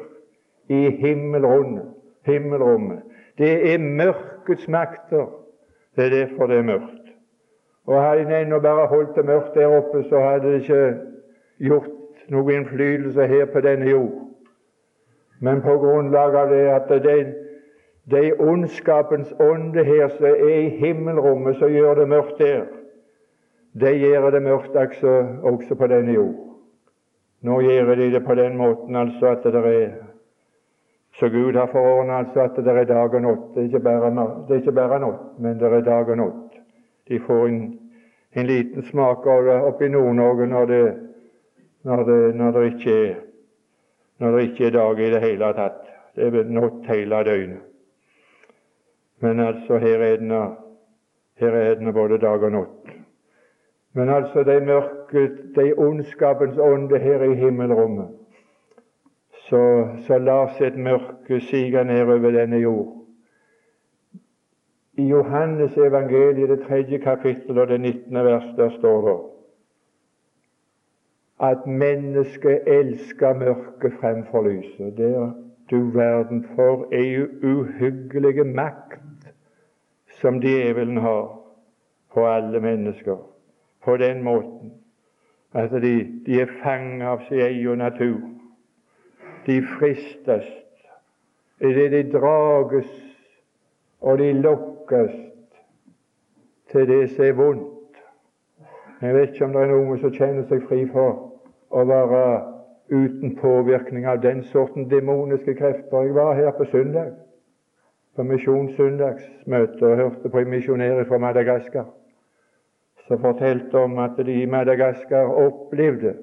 [0.69, 1.95] i himmelrommet,
[2.27, 3.03] himmelrommet.
[3.39, 5.27] Det er mørkets makter.
[5.99, 7.09] Det er derfor det er mørkt.
[7.87, 10.95] Og Hadde en ennå bare holdt det mørkt der oppe, så hadde det ikke
[11.59, 11.89] gjort
[12.31, 14.13] noen innflytelse her på denne jord.
[15.41, 17.17] Men på grunnlag av det at det,
[18.11, 22.69] de ondskapens ånde her som er i himmelrommet, som gjør det mørkt der,
[23.75, 26.37] det gjør det mørkt også, også på denne jord.
[27.43, 29.91] Nå gjør de det på den måten altså at det er
[31.19, 33.47] så Gud har forordnet altså at det er dag og natt.
[33.55, 34.11] Det er ikke bare,
[34.47, 36.59] det er ikke bare natt, men det er dag og natt.
[37.09, 37.63] De får en,
[38.37, 40.83] en liten smak av det oppe i Nord-Norge når det,
[41.83, 42.05] når,
[42.39, 42.61] når,
[44.19, 45.83] når det ikke er dag i det hele tatt.
[46.15, 47.65] Det er natt hele døgnet.
[49.21, 50.31] Men altså, her er den,
[51.43, 52.95] her er den både dag og natt.
[53.95, 58.15] Men altså, de mørke, de ondskapens ånde her i himmelrommet,
[59.49, 62.95] så, så lar et mørke sige ned over denne jord.
[64.95, 69.19] I Johannes evangeliet, det tredje kapittel og det nittende vers, der står det
[71.41, 74.97] at mennesket elsker mørket fremfor lyset.
[74.97, 75.33] Der,
[75.71, 79.33] du verden, for ei uhyggelig makt
[80.21, 81.41] som djevelen har
[82.15, 83.17] på alle mennesker,
[83.85, 84.73] på den måten
[85.55, 88.38] at de, de er fanget av sin egen natur.
[89.49, 90.45] De fristes
[91.65, 92.91] idet de drages
[94.01, 95.15] og de lokkes
[96.73, 98.03] til det som er vondt.
[99.01, 101.25] Jeg vet ikke om det er noen som kjenner seg fri for
[101.71, 102.23] å være
[102.93, 106.05] uten påvirkning av den sorten demoniske krefter.
[106.05, 107.15] Jeg var her på søndag
[108.19, 111.87] på misjonssøndagsmøte og hørte på en misjonær fra Madagaskar
[113.07, 116.17] som fortalte om at de i Madagaskar opplevde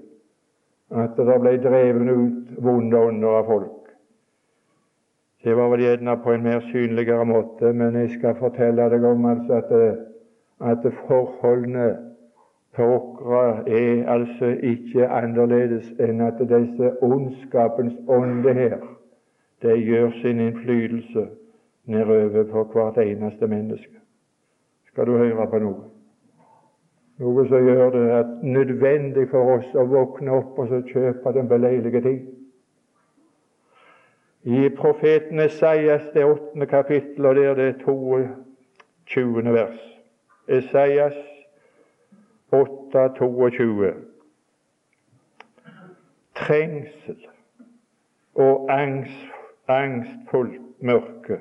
[0.91, 3.85] at det ble drevet ut vonde ånder av folk.
[5.43, 9.25] Det var vel gjerne på en mer synligere måte, men jeg skal fortelle deg om
[9.29, 9.73] altså at,
[10.59, 11.89] at forholdene
[12.75, 18.79] på Åkra er altså ikke annerledes enn at disse ondskapens ånde her,
[19.61, 21.27] de gjør sin innflytelse
[21.85, 24.01] nedover på hvert eneste menneske.
[24.89, 25.94] Skal du høre på noe?
[27.19, 31.47] Noe som gjør det at nødvendig for oss å våkne opp og så kjøpe den
[31.47, 32.25] beleilige tid.
[34.45, 39.53] I profeten Esaias det åttende kapittel, og det er det 22.
[39.55, 39.79] vers.
[40.47, 41.15] Esaias
[42.51, 43.93] 8, 22.
[46.35, 47.25] Trengsel
[48.35, 49.31] og angst,
[49.67, 51.39] angstfullt mørke,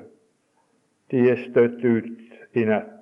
[1.11, 2.94] de er støtt ut i natten.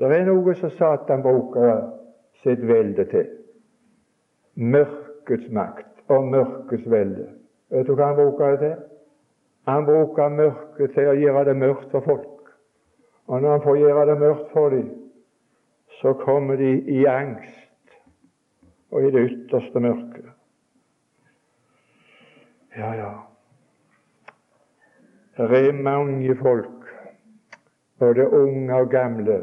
[0.00, 1.82] Det er noe som Satan bruker
[2.40, 3.26] sitt velde til.
[4.56, 7.26] Mørkets makt og mørkets velde.
[7.70, 8.78] Vet du hva han bruker det til?
[9.68, 12.48] Han bruker mørket til å gjøre det mørkt for folk.
[13.28, 14.88] Og når han får gjøre det mørkt for dem,
[16.00, 17.92] så kommer de i angst
[18.90, 20.32] og i det ytterste mørket.
[22.78, 23.12] Ja, ja.
[25.36, 26.88] Det er mange folk,
[27.98, 29.42] både unge og gamle,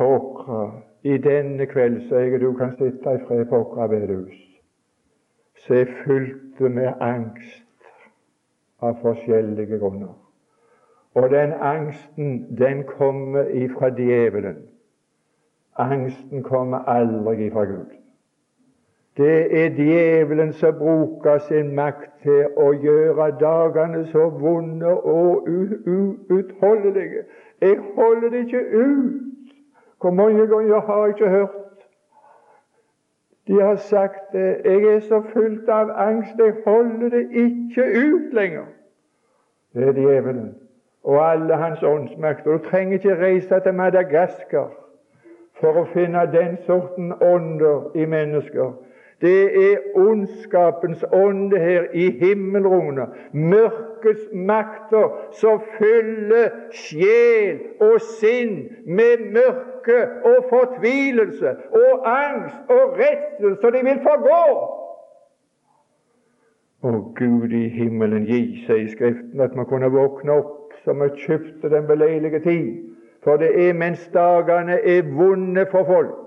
[0.00, 4.36] Åkra i denne kveld, så jeg du kan sitte i fred på Åkra bedehus,
[5.56, 7.90] som er fylt med angst
[8.82, 10.14] av forskjellige grunner.
[11.14, 14.56] Og den angsten, den kommer ifra djevelen.
[15.76, 17.94] Angsten kommer aldri ifra Gud.
[19.16, 27.24] Det er djevelen som bruker sin makt til å gjøre dagene så vonde og uutholdelige.
[27.60, 29.25] Jeg holder det ikke ut.
[30.00, 31.50] Hvor mange ganger har jeg ikke hørt
[33.46, 38.64] de har sagt jeg er så fullt av angst, jeg holder det ikke ut lenger.
[39.74, 40.54] Det er djevelen
[41.04, 42.52] og alle hans åndsmakter.
[42.52, 44.72] Du trenger ikke reise til Madagaskar
[45.60, 48.72] for å finne den sorten ånder i mennesker.
[49.20, 53.08] Det er ondskapens ånde her i himmelrommet.
[53.32, 63.56] Mørkets makter som fyller sjel og sinn med mørke og fortvilelse og angst og redsel,
[63.60, 64.42] så de vil forgå.
[66.84, 71.08] Å Gud i himmelen gi seg i Skriften at man kunne våkne opp som vi
[71.24, 72.68] kjøpte den beleilige tid.
[73.24, 76.25] For det er mens dagene er vonde for folk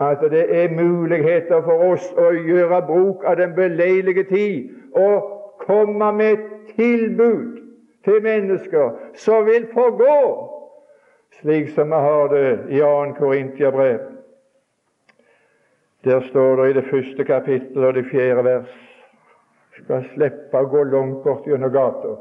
[0.00, 5.28] at det er muligheter for oss å gjøre bruk av den beleilige tid og
[5.60, 6.40] komme med
[6.76, 7.60] tilbud
[8.04, 10.16] til mennesker som vil forgå,
[11.40, 13.12] slik som vi har det i 2.
[13.18, 14.00] Korintiabrev.
[16.04, 18.78] Der står det i det første kapittelet og det fjerde vers
[19.82, 22.16] skal slippe å gå langt bort gjennom gata.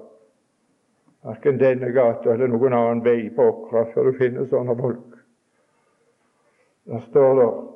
[1.25, 5.10] Verken denne gata eller noen annen vei på Åkra før du finner sånne folk.
[6.85, 7.71] Der står det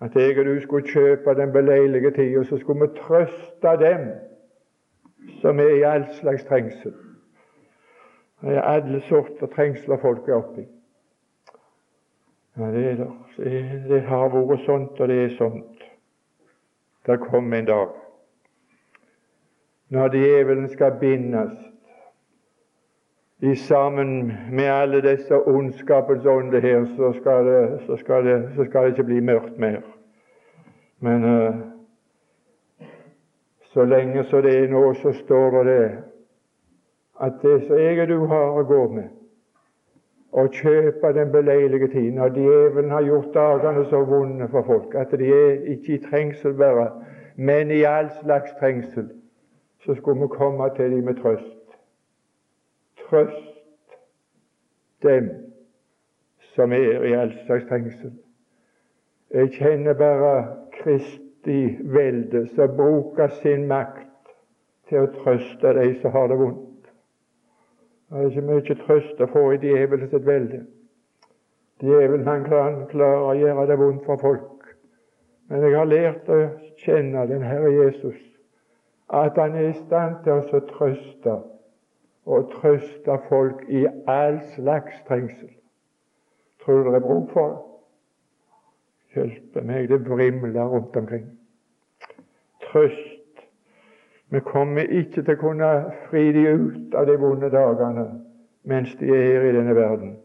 [0.00, 4.10] at jeg og du skulle kjøpe den beleilige tid, og så skulle vi trøste dem
[5.40, 6.94] som er i all slags trengsel.
[8.40, 10.66] Det er alle sorter trengsler folk er oppi.
[12.56, 13.88] Ja, det, er det.
[13.88, 15.86] det har vært sånt, og det er sånt.
[17.06, 17.88] Det kommer en dag
[19.88, 21.52] når djevelen skal bindes
[23.46, 28.64] i sammen med alle disse ondskapens ånder her, så skal, det, så, skal det, så
[28.64, 29.80] skal det, ikke bli mørkt mer.
[31.00, 31.54] Men uh,
[33.62, 35.98] så lenge som det er nå, så står det
[37.20, 39.12] at det som jeg og du har å gå med,
[40.32, 45.14] å kjøpe den beleilige tiden når djevelen har gjort dagene så vonde for folk at
[45.16, 46.90] de er ikke i trengsel bare,
[47.36, 49.08] men i all slags trengsel,
[49.84, 51.55] så skulle vi komme til dem med trøst
[53.08, 53.96] trøst
[55.02, 55.28] dem
[56.54, 58.12] som er i all slags trengsel.
[59.34, 60.34] Jeg kjenner bare
[60.72, 64.30] Kristi velde som bruker sin makt
[64.88, 66.62] til å trøste de som har det vondt.
[68.06, 70.62] Det er ikke mye trøst å få i djevelens velde.
[71.82, 74.70] Djevelen han klarer å gjøre det vondt for folk.
[75.50, 76.38] Men jeg har lært å
[76.82, 78.18] kjenne den Herre Jesus,
[79.12, 81.36] at han er i stand til å trøste
[82.26, 85.50] og trøste folk i all slags trengsel.
[86.64, 87.58] Tror du det er bruk for det?
[89.14, 91.38] Hjelpe meg, det vrimler rundt omkring.
[92.62, 93.12] Trøst.
[94.30, 95.70] Vi kommer ikke til å kunne
[96.08, 98.08] fri de ut av de vonde dagene
[98.66, 100.16] mens de er her i denne verden,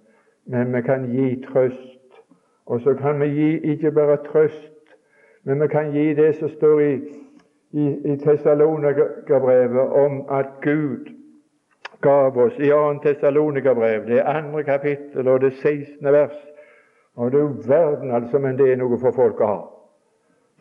[0.49, 2.17] men vi kan gi trøst.
[2.65, 4.95] Og så kan vi gi ikke bare trøst,
[5.43, 6.93] men vi kan gi det som står i,
[7.71, 11.20] i, i Tessalonikerbrevet om at Gud
[12.01, 12.99] gav oss i 2.
[13.03, 16.13] Tessalonikerbrev, det andre kapittel og det 16.
[16.13, 16.37] vers.
[17.15, 19.59] Og du verden, altså, men det er noe for folk å ha.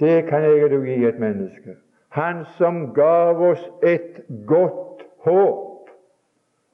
[0.01, 1.77] Det kan jeg og gi et menneske.
[2.11, 5.91] Han som gav oss et godt håp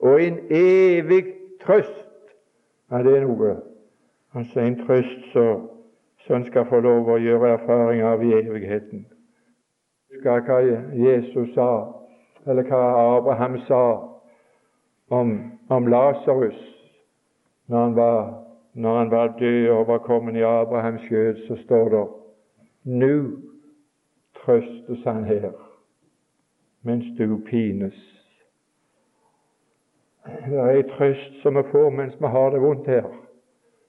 [0.01, 1.25] og en evig
[1.61, 2.07] trøst.
[2.91, 3.57] Ja, det er noe.
[4.35, 5.61] Altså en trøst så,
[6.27, 9.07] så en skal få lov å gjøre erfaring av i evigheten.
[10.13, 10.61] Husker hva
[10.97, 11.71] Jesus sa,
[12.47, 12.83] eller hva
[13.19, 13.83] Abraham sa
[15.11, 16.63] om, om Lasarus
[17.67, 21.89] når han var når han var død og var kommet i Abrahams skjød, så står
[21.89, 22.07] det
[22.85, 23.37] Nå
[24.35, 25.53] trøstes han her,
[26.83, 27.95] mens du pines.
[30.27, 33.09] Det er en trøst som vi får mens vi har det vondt her.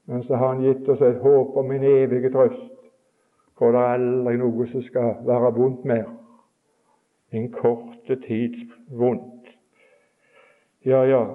[0.05, 2.71] Men så har Han gitt oss et håp om en evig trøst,
[3.57, 6.05] for det er aldri noe som skal være vondt mer.
[7.31, 9.36] En korte tids vondt.
[10.85, 11.25] Ja, ja,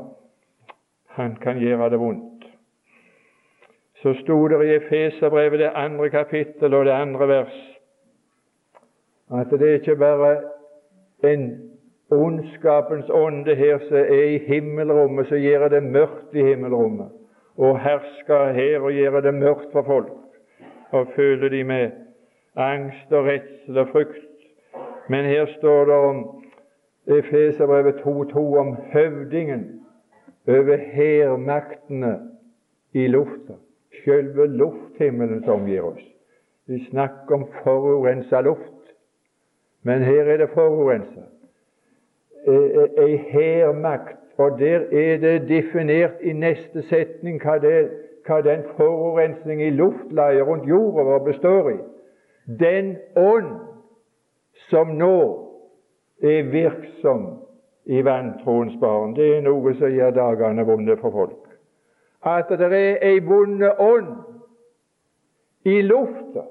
[1.07, 2.45] han kan gjøre det vondt.
[4.03, 7.79] Så sto det i Efeserbrevet, det andre kapittel og det andre vers,
[9.31, 10.37] at det er ikke bare
[11.25, 11.73] en
[12.11, 17.09] ondskapens ånde her som er i himmelrommet, som gjør det mørkt i himmelrommet,
[17.57, 20.13] og hersker her og gjør det mørkt for folk,
[20.91, 21.91] og føler de med
[22.57, 24.29] angst og redsel og frykt.
[25.09, 26.42] Men her står det om
[27.07, 29.85] Efeserbrevet 2.2 om høvdingen
[30.49, 32.21] over hærmaktene
[32.93, 33.53] i lufta.
[34.05, 36.03] Sjølve lufthimmelen som omgir oss.
[36.67, 38.95] Vi snakker om forurensa luft,
[39.83, 41.27] men her er det forurensa.
[42.99, 47.91] Ei hærmakt, og der er det definert i neste setning hva, det,
[48.27, 51.79] hva den forurensning i luftleiet rundt jorda vår består i.
[52.47, 53.59] Den ånd
[54.71, 55.52] som nå
[56.23, 57.27] er virksom
[57.85, 59.15] i vantroens barn.
[59.17, 61.49] Det er noe som gjør dagene vonde for folk.
[62.23, 64.13] At det er ei vonde ånd
[65.65, 66.47] i lufta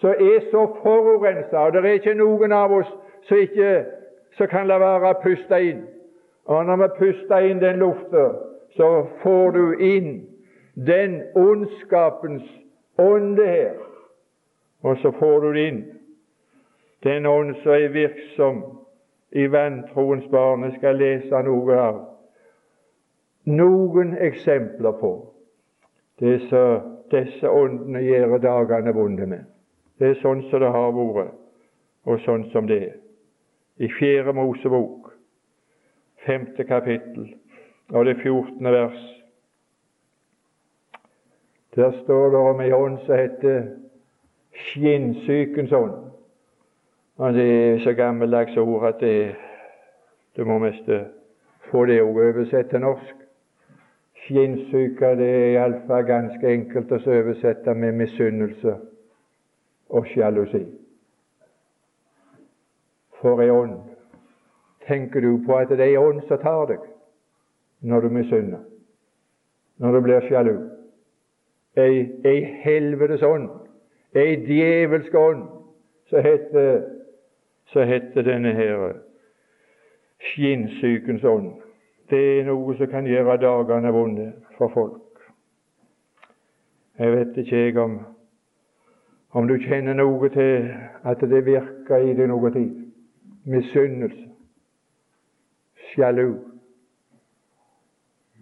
[0.00, 2.88] som er så forurensa, og det er ikke noen av oss
[3.28, 3.72] som ikke
[4.38, 5.82] så kan la være å puste inn.
[6.48, 8.30] Og når vi puster inn den lufta,
[8.76, 8.88] så
[9.22, 10.10] får du inn
[10.74, 12.46] den ondskapens
[12.98, 13.76] ånde her.
[14.82, 15.82] Og så får du inn
[17.04, 18.62] den ånd som er virksom
[19.32, 20.64] i vantroens barn.
[20.64, 22.00] Jeg skal lese noe av
[23.50, 25.12] noen eksempler på
[26.20, 29.46] det som disse åndene gjør dagene vonde med.
[29.98, 31.36] Det er sånn som det har vært,
[32.06, 32.98] og sånn som det er.
[33.80, 35.10] I Fjerde Mosebok,
[36.26, 37.30] femte kapittel,
[37.90, 39.00] og det fjortende vers,
[41.74, 43.60] der står det om ei ånd som heter
[44.70, 46.09] skinnsykens ånd.
[47.20, 49.34] Og Det er så gammeldags ord at det,
[50.36, 50.90] du må mest
[51.70, 53.14] få det ordet oversett til norsk.
[54.14, 58.72] Skinnsyke det er iallfall ganske enkelt å oversette med misunnelse
[59.90, 60.62] og sjalusi.
[63.20, 63.74] For ei ånd.
[64.86, 66.86] Tenker du på at det er ei ånd som tar deg
[67.80, 68.62] når du misunner,
[69.76, 70.54] når du blir sjalu?
[71.76, 73.50] Ei, ei helvetes ånd,
[74.16, 75.44] ei djevelsk ånd,
[76.08, 76.99] som heter
[77.72, 78.92] så heter denne her
[80.20, 81.52] skinnsykens ånd.
[82.10, 85.20] Det er noe som kan gjøre dagene vonde for folk.
[86.98, 88.00] Jeg vet ikke jeg om,
[89.30, 90.66] om du kjenner noe til
[91.04, 92.74] at det virker i deg noe tid.
[93.46, 94.26] Misunnelse,
[95.92, 96.34] sjalu.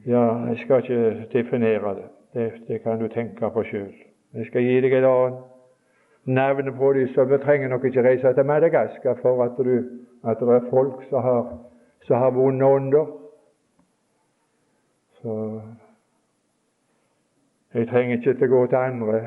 [0.06, 2.08] Ja, jeg skal ikke definere det.
[2.34, 3.92] Det, det kan du tenke på sjøl.
[4.34, 5.57] Jeg skal gi deg et annet
[6.28, 9.74] navnet på dem, så vi trenger nok ikke reise til Madagaskar for at, du,
[10.24, 11.58] at det er folk som har,
[12.06, 13.06] som har vonde ånder.
[15.22, 15.60] Så
[17.74, 19.20] jeg trenger ikke til å gå til andre.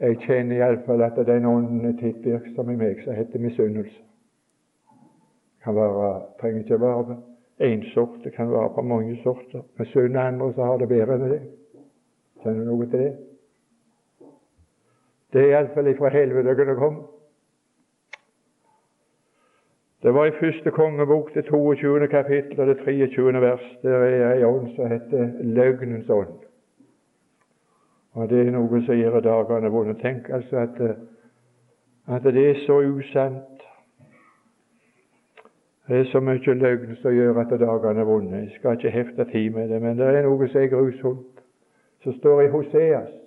[0.00, 4.02] Jeg kjenner iallfall at den ånden er titt virksom i meg, som heter misunnelse.
[5.64, 7.16] Kan være, trenger ikke være
[7.60, 9.62] én sort, det kan være på mange sorter.
[9.78, 11.42] Misunne andre som har det bedre enn deg.
[12.42, 13.10] Kjenner du noe til det?
[15.32, 17.06] Det er iallfall ifra helvete det kom.
[20.02, 22.08] Det var i første kongebok, det 22.
[22.08, 23.40] kapittel og det 23.
[23.40, 23.78] vers.
[23.82, 26.38] Der er ei ånd som heter løgnens ånd.
[28.12, 29.94] Og det er noe som gjør dagene vonde.
[30.00, 30.80] Tenk altså at,
[32.08, 33.62] at det er så usant.
[35.88, 38.36] Det er så mye løgn som gjør at dagene er vonde.
[38.36, 41.44] Jeg skal ikke hefte tid med det, men det er noe som er grusomt,
[42.02, 43.19] som står i Hoseas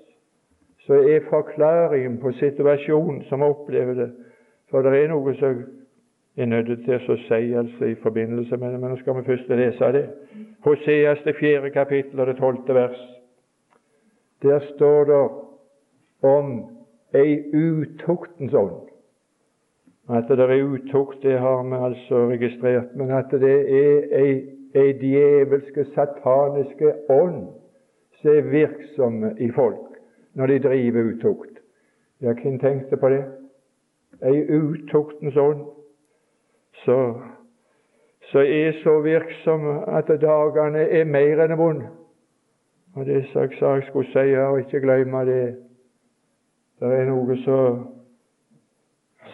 [0.88, 4.10] så er forklaringen på situasjonen som opplever det.
[4.72, 5.64] For det er noe som
[6.38, 9.52] er nødt til å si altså i forbindelse med det, men nå skal vi først
[9.54, 10.06] lese det.
[10.66, 13.00] Hoseas det fjerde kapittel og det tolvte vers.
[14.44, 15.22] Der står det
[16.28, 16.52] om
[17.16, 18.90] ei utuktens ånd.
[20.10, 24.34] At det er utukt, det har vi altså registrert, men at det er ei,
[24.76, 27.46] ei djevelske, sataniske ånd
[28.20, 29.93] som er virksomme i folk
[30.34, 31.60] når de driver utukt.
[32.22, 33.24] Ja, hvem tenkte på det?
[34.24, 35.66] Ei utuktens ånd
[36.86, 36.98] så,
[38.32, 41.90] så er så virksom at dagene er mer enn vonde.
[42.96, 45.44] Og det som jeg sa jeg skulle si, og ikke glemme det
[46.80, 47.38] Det er noe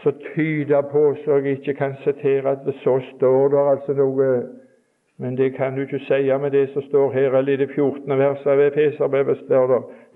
[0.04, 4.28] så tyder på så jeg ikke kan sitere at så står det altså noe
[5.20, 8.18] Men det kan du ikke si med det som står her, eller i det 14.
[8.18, 9.38] verset av Efeserbrevet.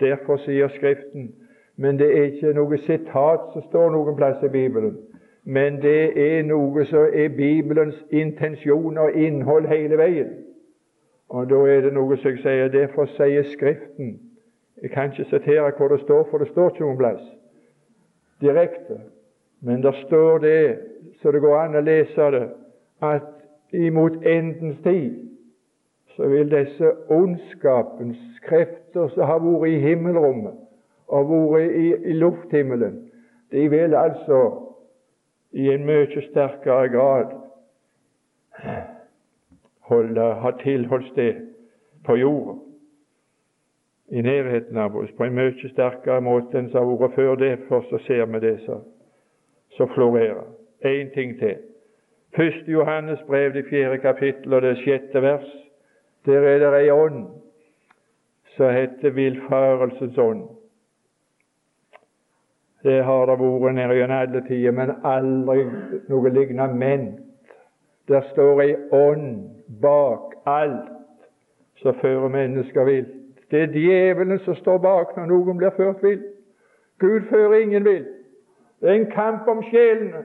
[0.00, 1.32] Derfor sier Skriften.
[1.76, 4.96] Men det er ikke noe sitat som står noen plass i Bibelen
[5.44, 10.30] men det er noe som er Bibelens intensjon og innhold hele veien.
[11.28, 14.18] Og da er det noe som jeg sier Derfor sier Skriften
[14.82, 17.24] Jeg kan ikke sitere hvor det står, for det står ikke noen plass
[18.40, 18.98] direkte.
[19.62, 20.78] Men det står det,
[21.22, 22.42] så det går an å lese det,
[23.00, 23.33] at
[23.74, 25.20] imot endens tid
[26.16, 30.60] så vil disse ondskapens krefter som har vært i himmelrommet
[31.08, 33.00] og vært i, i lufthimmelen,
[33.52, 34.40] de vil altså
[35.52, 37.34] i en mye sterkere grad
[39.90, 41.42] holde, ha tilholdssted
[42.06, 42.56] på jorda,
[44.08, 47.36] i nærheten av oss, på en mye sterkere måte enn som har vært før.
[47.40, 48.58] Derfor så ser vi det
[49.76, 50.44] som florerer.
[50.84, 51.56] Én ting til.
[52.36, 55.46] Første Johannes brev, det fjerde kapittel og det sjette vers.
[56.26, 57.26] Der er det ei ånd
[58.56, 60.48] som heter villfarelsens ånd.
[62.82, 65.62] Det har det vært nede gjennom alle tider, men aldri
[66.08, 67.20] noe lignament.
[68.08, 69.46] Der står ei ånd
[69.80, 70.90] bak alt
[71.80, 73.14] som fører mennesker vilt.
[73.50, 76.26] Det er djevelen som står bak når noen blir ført vilt.
[77.00, 78.10] Gud fører ingen vilt.
[78.80, 80.24] Det er en kamp om sjelene.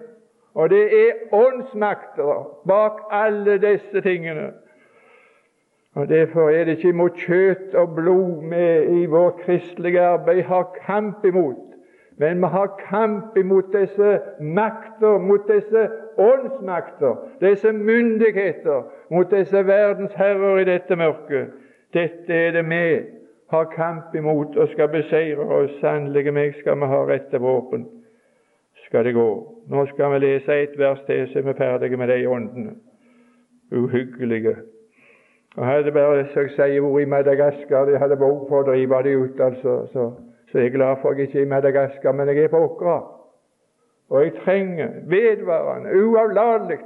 [0.59, 4.49] Og det er åndsmakter bak alle disse tingene.
[5.95, 8.65] Og Derfor er det ikke mot kjøtt og blod vi
[9.01, 11.77] i vårt kristelige arbeid har kamp imot,
[12.17, 15.87] men vi har kamp imot disse makter, mot disse
[16.17, 21.55] åndsmakter, disse myndigheter, mot disse verdensherrer i dette mørket.
[21.93, 22.99] Dette er det vi
[23.49, 27.87] har kamp imot og skal beseire, og sannelig meg skal vi ha rette våpen.
[28.89, 29.29] Skal det gå.
[29.69, 32.71] Nå skal vi lese et vers til, så er vi ferdige med de åndene.
[33.71, 34.55] Uhyggelige.
[35.57, 39.03] Og hadde bare, så jeg sier, vært i Madagaskar, de hadde behov for å drive
[39.05, 39.75] dem ut, altså.
[39.93, 40.11] så
[40.51, 42.57] så jeg er glad for at jeg ikke er i Madagaskar, men jeg er på
[42.57, 42.95] Åkra.
[44.09, 46.79] Og jeg trenger vedvarende, uavlatelig,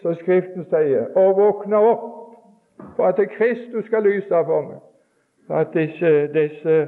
[0.00, 2.06] som Skriften sier, å våkne opp
[2.96, 4.80] for at Kristus skal lyse for meg,
[5.46, 6.78] for at disse, disse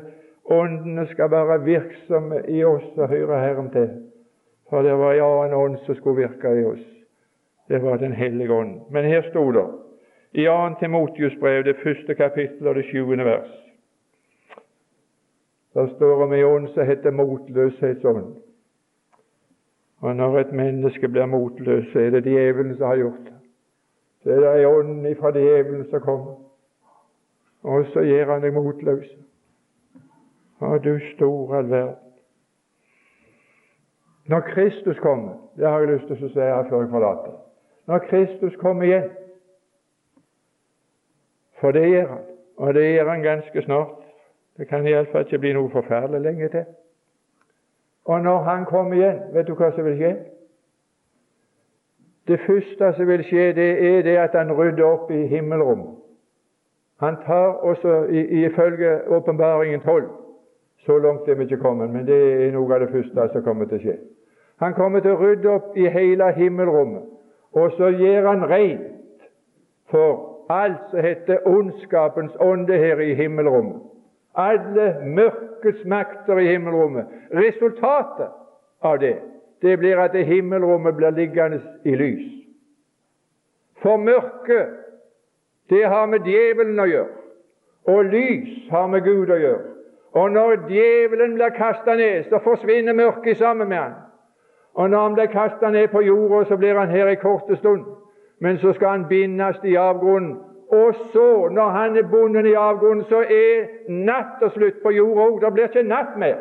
[0.48, 3.90] åndene skal være virksomme i oss og høre Herren til.
[4.72, 6.84] For det var en annen ånd som skulle virke i oss.
[7.68, 8.80] Det var Den hellige ånd.
[8.90, 9.66] Men her sto det
[10.32, 10.74] i 2.
[10.80, 13.50] Timotius brev, det første kapittel og det sjuende vers
[15.74, 18.34] Der står om en ånd som heter motløshetsånd.
[20.00, 23.34] Og når et menneske blir motløs, så er det djevelen som har gjort det.
[24.22, 26.34] Så er det en ånd fra djevelen som kommer,
[27.62, 29.06] og så gjør han deg motløs.
[30.60, 32.01] Å, du store all verden.
[34.32, 37.32] Når Kristus kommer Det har jeg lyst til å si her før jeg forlater.
[37.86, 39.10] Når Kristus kommer igjen
[41.60, 42.22] For det gjør han,
[42.56, 43.98] og det gjør han ganske snart.
[44.56, 46.64] Det kan iallfall ikke bli noe forferdelig lenge til.
[48.04, 50.14] Og når han kommer igjen, vet du hva som vil skje?
[52.28, 55.92] Det første som vil skje, det er det at han rydder opp i himmelrommet.
[57.04, 58.06] Han tar også,
[58.46, 60.08] ifølge åpenbaringen 12
[60.86, 63.70] Så langt er vi ikke kommet, men det er noe av det første som kommer
[63.70, 63.98] til å skje.
[64.62, 67.08] Han kommer til å rydde opp i hele himmelrommet,
[67.52, 68.90] og så gjør han rent
[69.90, 73.82] for alt som heter ondskapens ånde her i himmelrommet
[74.34, 77.06] alle mørkets makter i himmelrommet.
[77.30, 78.28] Resultatet
[78.80, 79.18] av det
[79.62, 82.30] det blir at det himmelrommet blir liggende i lys.
[83.82, 84.72] For mørket,
[85.70, 87.20] det har med djevelen å gjøre,
[87.86, 89.68] og lys har med Gud å gjøre.
[90.18, 93.94] Og når djevelen blir kasta ned, så forsvinner mørket sammen med han.
[94.74, 97.84] Og når han blir kasta ned på jorda, så blir han her i korte stund.
[98.40, 100.38] Men så skal han bindes i avgrunnen
[100.72, 105.26] og så, når han er bundet i avgrunnen, så er natt og slutt på jorda
[105.26, 105.40] òg.
[105.42, 106.38] Det blir ikke natt mer.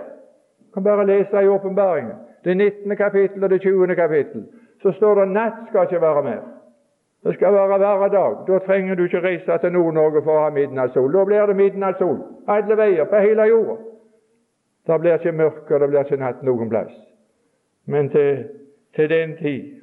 [0.60, 2.96] Du kan bare lese i åpenbaringen, det 19.
[2.98, 3.96] kapittel og det 20.
[3.96, 4.46] kapittel.
[4.82, 6.40] Så står det natt skal ikke være mer.
[7.24, 8.38] Det skal være hver dag.
[8.48, 11.12] Da trenger du ikke reise til Nord-Norge for å ha midnattssol.
[11.14, 12.18] Da blir det midnattssol
[12.48, 13.76] alle veier på hele jorda.
[14.88, 16.96] Det blir ikke mørke, og det blir ikke natt noen plass.
[17.86, 18.46] Men til,
[18.96, 19.82] til den tid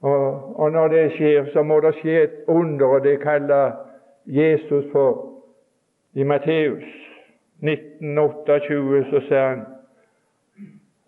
[0.00, 3.72] og, og, når det skjer, så må det skje et under, og det kaller
[4.26, 5.26] Jesus for
[6.14, 6.84] i Matteus
[7.62, 9.60] 1928 så sier han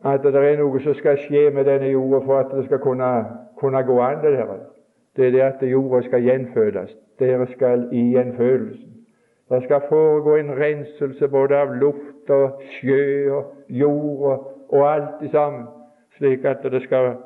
[0.04, 3.10] at det er noe som skal skje med denne jorda for at det skal kunne,
[3.56, 4.20] kunne gå an.
[4.22, 4.56] Det, der.
[5.16, 6.96] det er det at jorda skal gjenfødes.
[7.18, 8.88] Dere skal i gjenfødelsen.
[9.50, 15.30] Det skal foregå en renselse både av luft og sjø og jord og, og alt
[15.30, 15.66] sammen,
[16.16, 17.16] slik at det skal,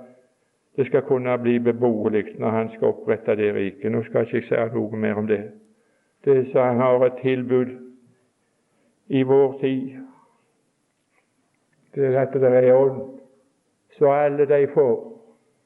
[0.77, 3.93] det skal kunne bli beboelig når han skal opprette det riket.
[3.93, 5.43] Nå skal jeg ikke si noe mer om det.
[6.25, 7.77] Det som har et tilbud
[9.09, 9.99] i vår tid,
[11.95, 13.21] det er at det er ånd,
[13.99, 14.97] så alle de får.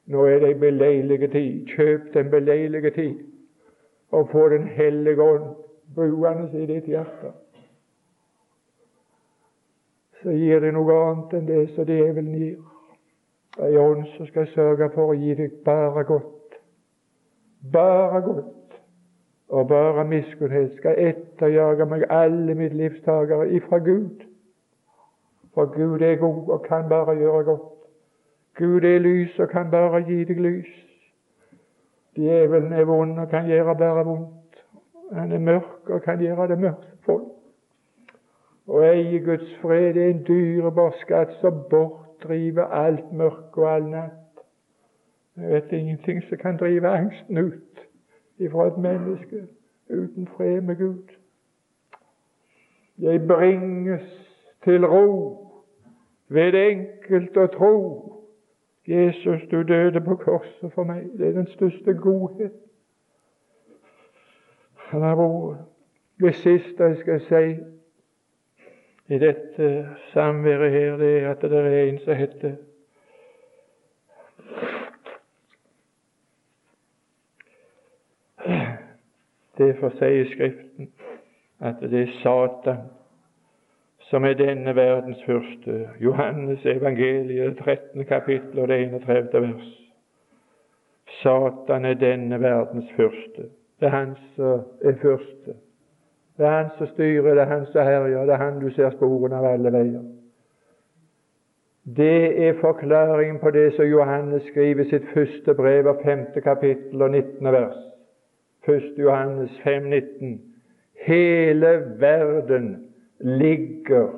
[0.05, 1.67] Nå er det en beleilig tid.
[1.67, 3.19] Kjøp den beleilige tid
[4.11, 5.55] og få Den hellige ånd
[5.95, 7.31] buende i ditt hjerte.
[10.21, 12.70] Så gir det noe annet enn det som djevelen gir.
[13.59, 16.55] Ei ånd som skal sørge for å gi deg bare godt.
[17.73, 18.77] Bare godt
[19.51, 24.23] og bare miskunnhet skal etterjage meg alle mitt livstagere ifra Gud.
[25.53, 27.67] For Gud er god og kan bare gjøre godt.
[28.57, 30.71] Gud er lys og kan bare gi deg lys.
[32.15, 34.63] Djevelen er vond og kan gjøre bare vondt.
[35.11, 37.27] Han er mørk og kan gjøre det mørkt folk.
[38.71, 41.63] Å eie Guds fred er en dyrebar skatt som
[42.21, 44.11] bortdriver alt mørke og all natt.
[45.37, 47.87] Jeg vet ingenting som kan drive angsten ut
[48.37, 49.47] ifra et menneske
[49.89, 51.03] uten fred med Gud.
[52.99, 55.37] Jeg bringes til ro
[56.29, 58.07] ved det enkelte å tro.
[58.87, 61.09] Jesus, du døde på korset for meg.
[61.17, 62.53] Det er den største godhet
[64.91, 65.67] han har vært.
[66.21, 67.80] Det siste jeg skal si
[69.11, 72.55] i dette samværet her, det er at det er en som heter
[79.57, 80.87] Derfor sier Skriften
[81.59, 82.77] at det er Satan
[84.09, 85.89] som er denne verdens første.
[85.99, 88.05] Johannes evangeliet, 13.
[88.05, 89.41] kapittel og det 31.
[89.41, 89.67] vers.
[91.21, 93.49] Satan er denne verdens første.
[93.79, 95.55] Det er han som er første.
[96.41, 98.89] Det er han som styrer, det er han som herjer, det er han du ser
[98.95, 100.01] sporene av alle veier.
[101.85, 106.25] Det er forklaringen på det som Johannes skriver i sitt første brev av 5.
[106.41, 107.51] kapittel og 19.
[107.53, 107.77] vers.
[108.65, 108.89] 1.
[108.97, 110.41] Johannes 5, 19.
[111.05, 111.71] Hele
[112.01, 112.67] verden
[113.19, 114.09] ligger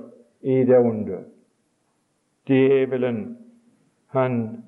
[0.41, 1.19] i det onde.
[2.47, 3.37] Djevelen,
[4.15, 4.63] han,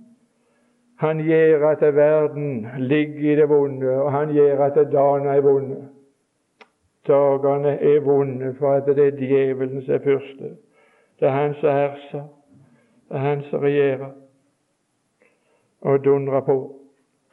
[1.00, 5.84] han gjør at verden ligger i det vonde, og han gjør at dagen er vonde.
[7.08, 10.56] Dagene er vonde for at det er djevelen som er første.
[11.20, 12.24] Det er han som herser.
[13.10, 14.12] Det er han som regjerer
[15.82, 16.58] og dundrer på.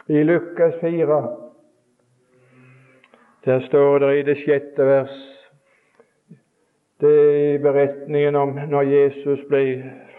[0.09, 1.23] I Lukas 4
[3.45, 5.33] der står det i det sjette vers
[7.03, 9.62] det er i beretningen om når Jesus ble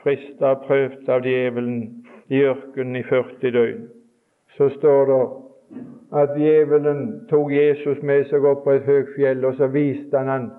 [0.01, 1.77] frista og prøvd av djevelen
[2.27, 3.85] i ørkenen i 40 døgn.
[4.57, 5.19] Så står det
[6.13, 10.29] at djevelen tok Jesus med seg opp på et høyt fjell, og så viste han
[10.29, 10.49] han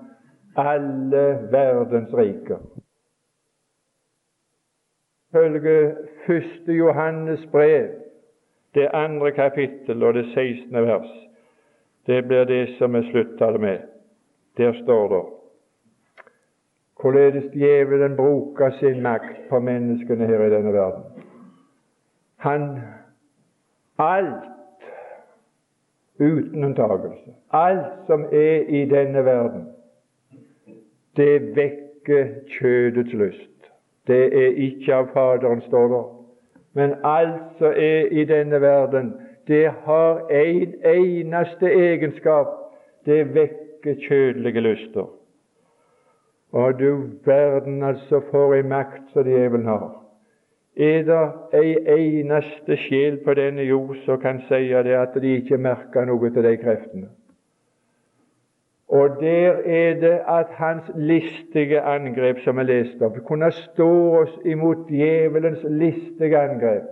[0.55, 2.59] alle verdens riker.
[5.35, 5.95] Følge
[6.25, 7.89] første Johannes brev,
[8.75, 10.75] det andre kapittel og det 16.
[10.75, 11.11] vers,
[12.07, 13.79] det blir det som er slutta med.
[14.57, 15.23] Der står det
[17.05, 21.03] hvorledes djevelen bruker sin makt på menneskene her i denne verden.
[22.37, 22.79] Han
[23.97, 24.54] Alt
[26.19, 27.33] uten unntagelse.
[27.51, 29.67] alt som er i denne verden,
[31.17, 32.27] det vekker
[32.59, 33.71] kjødets lyst.
[34.07, 36.03] Det er ikke av Faderen, står det.
[36.73, 39.13] Men alt som er i denne verden,
[39.47, 42.47] det har en eneste egenskap
[43.05, 45.05] det vekker kjødelige lyster.
[46.51, 50.04] Og du verden altså for ei makt som djevelen har.
[50.77, 51.19] Er det
[51.53, 51.75] ei
[52.19, 56.43] eneste sjel på denne jord som kan si det at de ikke merker noe til
[56.43, 57.07] de kreftene?
[58.87, 64.35] Og der er det at hans listige angrep, som er lest opp, kunne stå oss
[64.45, 66.91] imot djevelens listige angrep.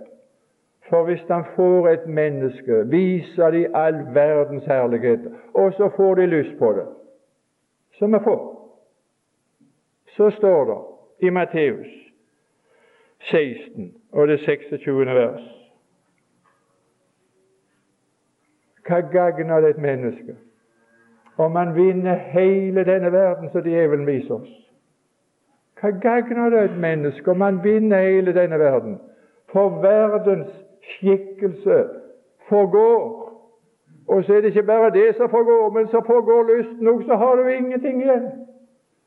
[0.88, 6.26] For hvis han får et menneske, viser de all verdens herlighet, og så får de
[6.26, 6.86] lyst på det,
[7.98, 8.42] som vi får,
[10.16, 10.80] så står det
[11.26, 12.03] i Matteus
[13.30, 15.06] 16 og det 26.
[15.06, 15.50] vers
[18.84, 20.36] Hva gagner det et menneske
[21.38, 24.52] om man vinner hele denne verden som djevelen viser oss?
[25.80, 28.98] Hva gagner det et menneske om man vinner hele denne verden?
[29.52, 30.52] For verdens
[30.82, 31.84] skikkelse
[32.48, 33.24] forgår.
[34.08, 37.16] Og så er det ikke bare det som forgår, men så forgår lysten òg, så
[37.16, 38.26] har du ingenting igjen.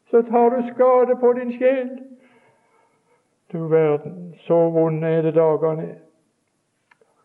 [0.09, 1.89] Så tar du skade på din sjel.
[3.51, 5.95] Du verden, så vonde er det dagene.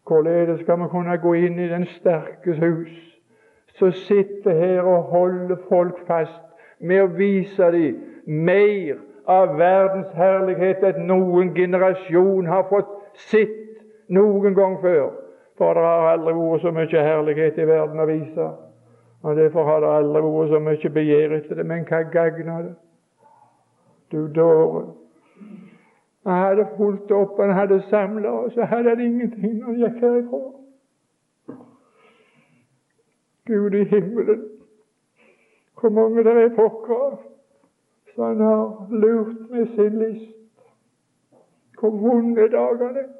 [0.07, 2.93] Hvorledes skal vi kunne gå inn i den sterkes hus,
[3.79, 6.43] som sitter her og holder folk fast
[6.79, 12.95] med å vise dem mer av verdens herlighet enn noen generasjon har fått
[13.31, 15.11] sitt noen gang før?
[15.59, 18.49] For det har aldri vært så mye herlighet i verden å vise.
[19.23, 21.66] Og Derfor har det aldri vært så mye begjær etter det.
[21.66, 22.75] Men hva gagner det?
[24.11, 24.91] Du dåre.
[26.25, 30.03] Han hadde fulgt opp, han hadde samla, og så hadde det ingenting når han gikk
[30.05, 30.43] herifra.
[33.47, 34.45] Gud i himmelen,
[35.81, 37.16] hvor mange det er pokker
[38.14, 40.39] som han har lurt med sin list.
[41.81, 43.11] Hvor vonde dagene er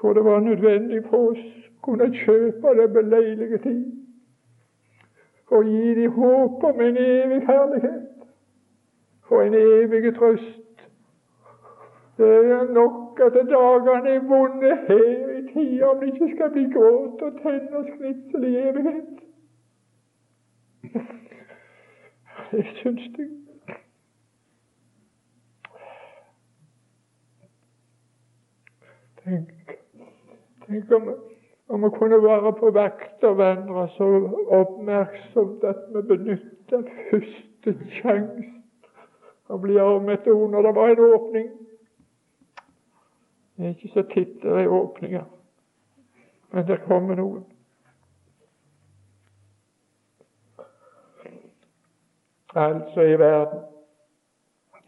[0.00, 1.38] hvor det var nødvendig for oss
[1.82, 3.92] kunne kjøpe det beleilige tid
[5.46, 8.06] og gi dem håp om en evig herlighet
[9.30, 10.65] og en evig trøst.
[12.16, 16.64] Det er nok at dagene er vonde her i tida om det ikke skal bli
[16.72, 19.18] gråt og tenn og skritsel i evighet.
[22.52, 23.28] Det syns jeg.
[29.24, 29.56] Tenk
[30.66, 31.14] Tenk om,
[31.68, 34.08] om vi kunne være på vakt og vandre så
[34.60, 38.48] oppmerksomt at vi benytter første sjanse
[39.48, 41.48] og bli av med et ord når det var en åpning.
[43.56, 45.24] Det er ikke så titt det er åpninger,
[46.52, 47.44] men det kommer noen.
[52.56, 53.60] Altså i verden.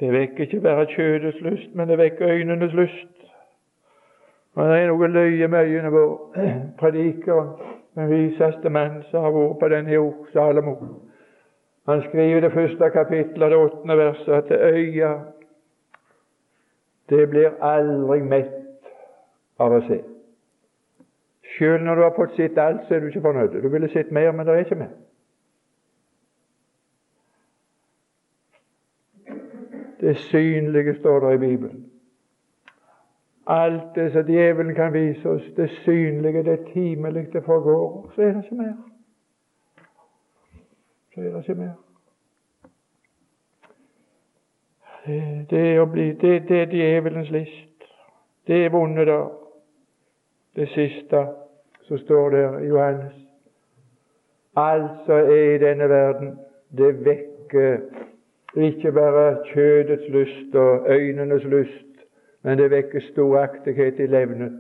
[0.01, 3.15] Det vekker ikke bare kjødets lyst, men det vekker øynenes lyst.
[4.55, 6.53] Men det er noe løye med øynene våre.
[6.81, 7.51] Predikeren,
[7.95, 10.77] den viseste mann som har vært på denne jord, Salomo.
[11.89, 15.13] Han skriver det første kapittelet, det åttende verset, at øya
[17.09, 18.58] det blir aldri mett
[19.59, 19.99] av å se.
[21.57, 23.63] Sjøl når du har fått sett alt, så er du ikke fornøyd.
[23.63, 24.97] Du ville sett mer, men det er ikke mer.
[30.01, 31.91] Det synlige står der i Bibelen.
[33.47, 38.13] Alt det som djevelen kan vise oss, det synlige, det timelige, det forgår.
[38.15, 38.75] Så er det ikke mer.
[41.15, 41.75] Så er det ikke mer.
[45.07, 47.85] Det, det, er, bli, det, det er djevelens list.
[48.47, 49.23] Det er vonde da.
[50.59, 51.27] Det siste
[51.83, 53.15] som står der i Johannes.
[54.57, 56.39] Alt som er i denne verden,
[56.79, 57.79] det vekker
[58.57, 61.95] ikke bare kjødets lyst og øynenes lyst,
[62.43, 64.59] men det vekker storaktighet i levnet.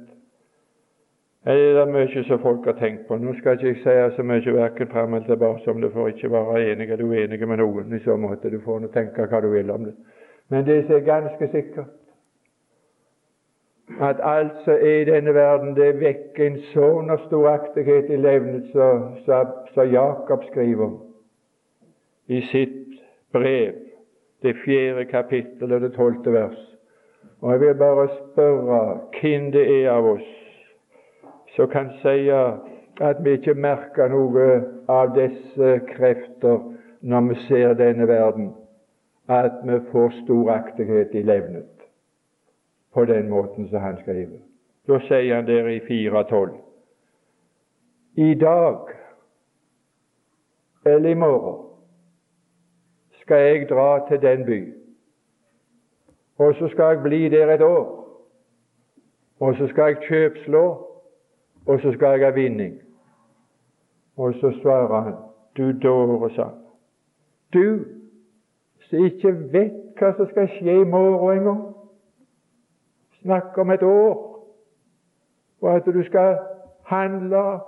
[1.45, 3.17] Det er mye som folk har tenkt på.
[3.17, 6.31] Nå skal ikke jeg si så mye verken fram eller tilbake om det, for ikke
[6.31, 7.95] være enig eller uenig med noen.
[7.95, 8.51] i så måte.
[8.51, 9.95] Du får nå tenke hva du vil om det.
[10.49, 11.91] Men det som er ganske sikkert,
[14.01, 19.93] at alt som er i denne verden, det vekker en sånn storaktighet i levnet som
[19.93, 20.93] Jakob skriver
[22.29, 23.01] i sitt
[23.33, 23.79] brev,
[24.43, 26.59] det fjerde kapittel og det tolvte vers.
[27.41, 28.83] Og jeg vil bare spørre
[29.21, 30.29] hvem det er av oss
[31.57, 34.49] som kan si at vi ikke merker noe
[34.91, 36.61] av disse krefter
[37.01, 38.53] når vi ser denne verden,
[39.29, 41.78] at vi får storaktighet i levnet
[42.95, 44.39] på den måten som han skriver.
[44.89, 46.57] Da sier han der i 4.12.:
[48.15, 48.79] I dag
[50.87, 51.65] eller i morgen
[53.23, 54.79] skal jeg dra til den by
[56.39, 57.99] og så skal jeg bli der et år.
[59.41, 60.65] Og så skal jeg kjøpslå,
[61.67, 62.81] og så skal jeg ha vinning.
[64.17, 65.15] Og så svarer han,
[65.57, 66.49] du dåre, sa.
[67.55, 67.85] Du
[68.81, 71.63] som ikke vet hva som skal skje i morgen engang.
[73.23, 74.15] Snakk om et år,
[75.61, 76.39] og at du skal
[76.87, 77.61] handle,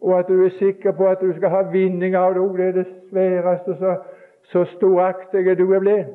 [0.00, 2.42] og at du er sikker på at du skal ha vinning av det.
[2.56, 3.96] Det er det sværeste, så,
[4.42, 6.06] så storaktig du er blitt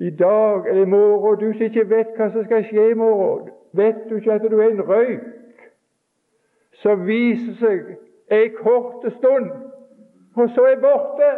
[0.00, 3.50] i dag eller i morgen, du som ikke vet hva som skal skje i morgen,
[3.72, 5.26] vet du ikke at du er en røyk
[6.82, 7.92] som viser seg
[8.30, 9.50] en kort stund,
[10.36, 11.30] og så er borte?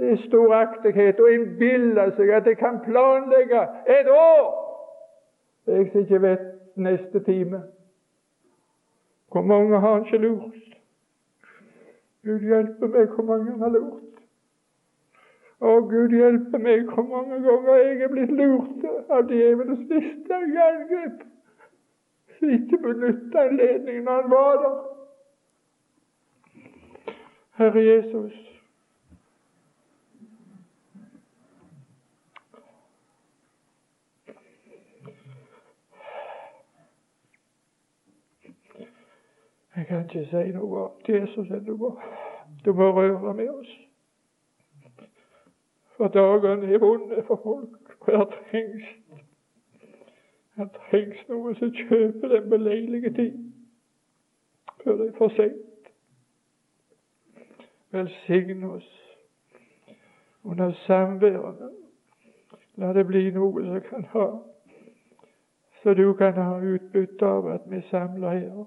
[0.00, 4.46] Det er storaktighet å innbille seg at jeg kan planlegge et år,
[5.68, 6.46] jeg som ikke vet
[6.80, 7.60] neste time.
[9.28, 10.78] Hvor mange har han ikke lurt?
[12.24, 14.08] Gud hjelpe meg hvor mange han har lurt.
[15.60, 20.54] Å, Gud hjelpe meg hvor mange ganger jeg er blitt lurt av djevelens liste og
[20.56, 21.24] jerngrep,
[22.38, 24.78] som ikke benytta anledningen når han var der.
[27.60, 28.46] Herre Jesus,
[39.76, 41.98] Jeg kan ikke si noe om Jesus ennå.
[42.64, 43.70] Du må røre med oss.
[45.96, 48.84] For dagene er vonde for folk, og det trengs
[50.56, 53.36] det trengs noe som kjøper den beleilige tid
[54.82, 55.88] før det er for seint.
[57.92, 58.90] Velsign oss
[60.44, 61.70] under samværene.
[62.76, 64.26] La det bli noe som kan ha
[65.82, 68.64] så du kan ha utbytte av at vi samler her.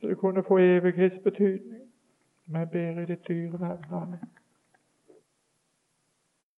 [0.00, 1.80] Det kunne få evighetsbetydning.
[2.52, 3.84] jeg ber i ditt dyre navn.
[3.90, 4.18] Amen.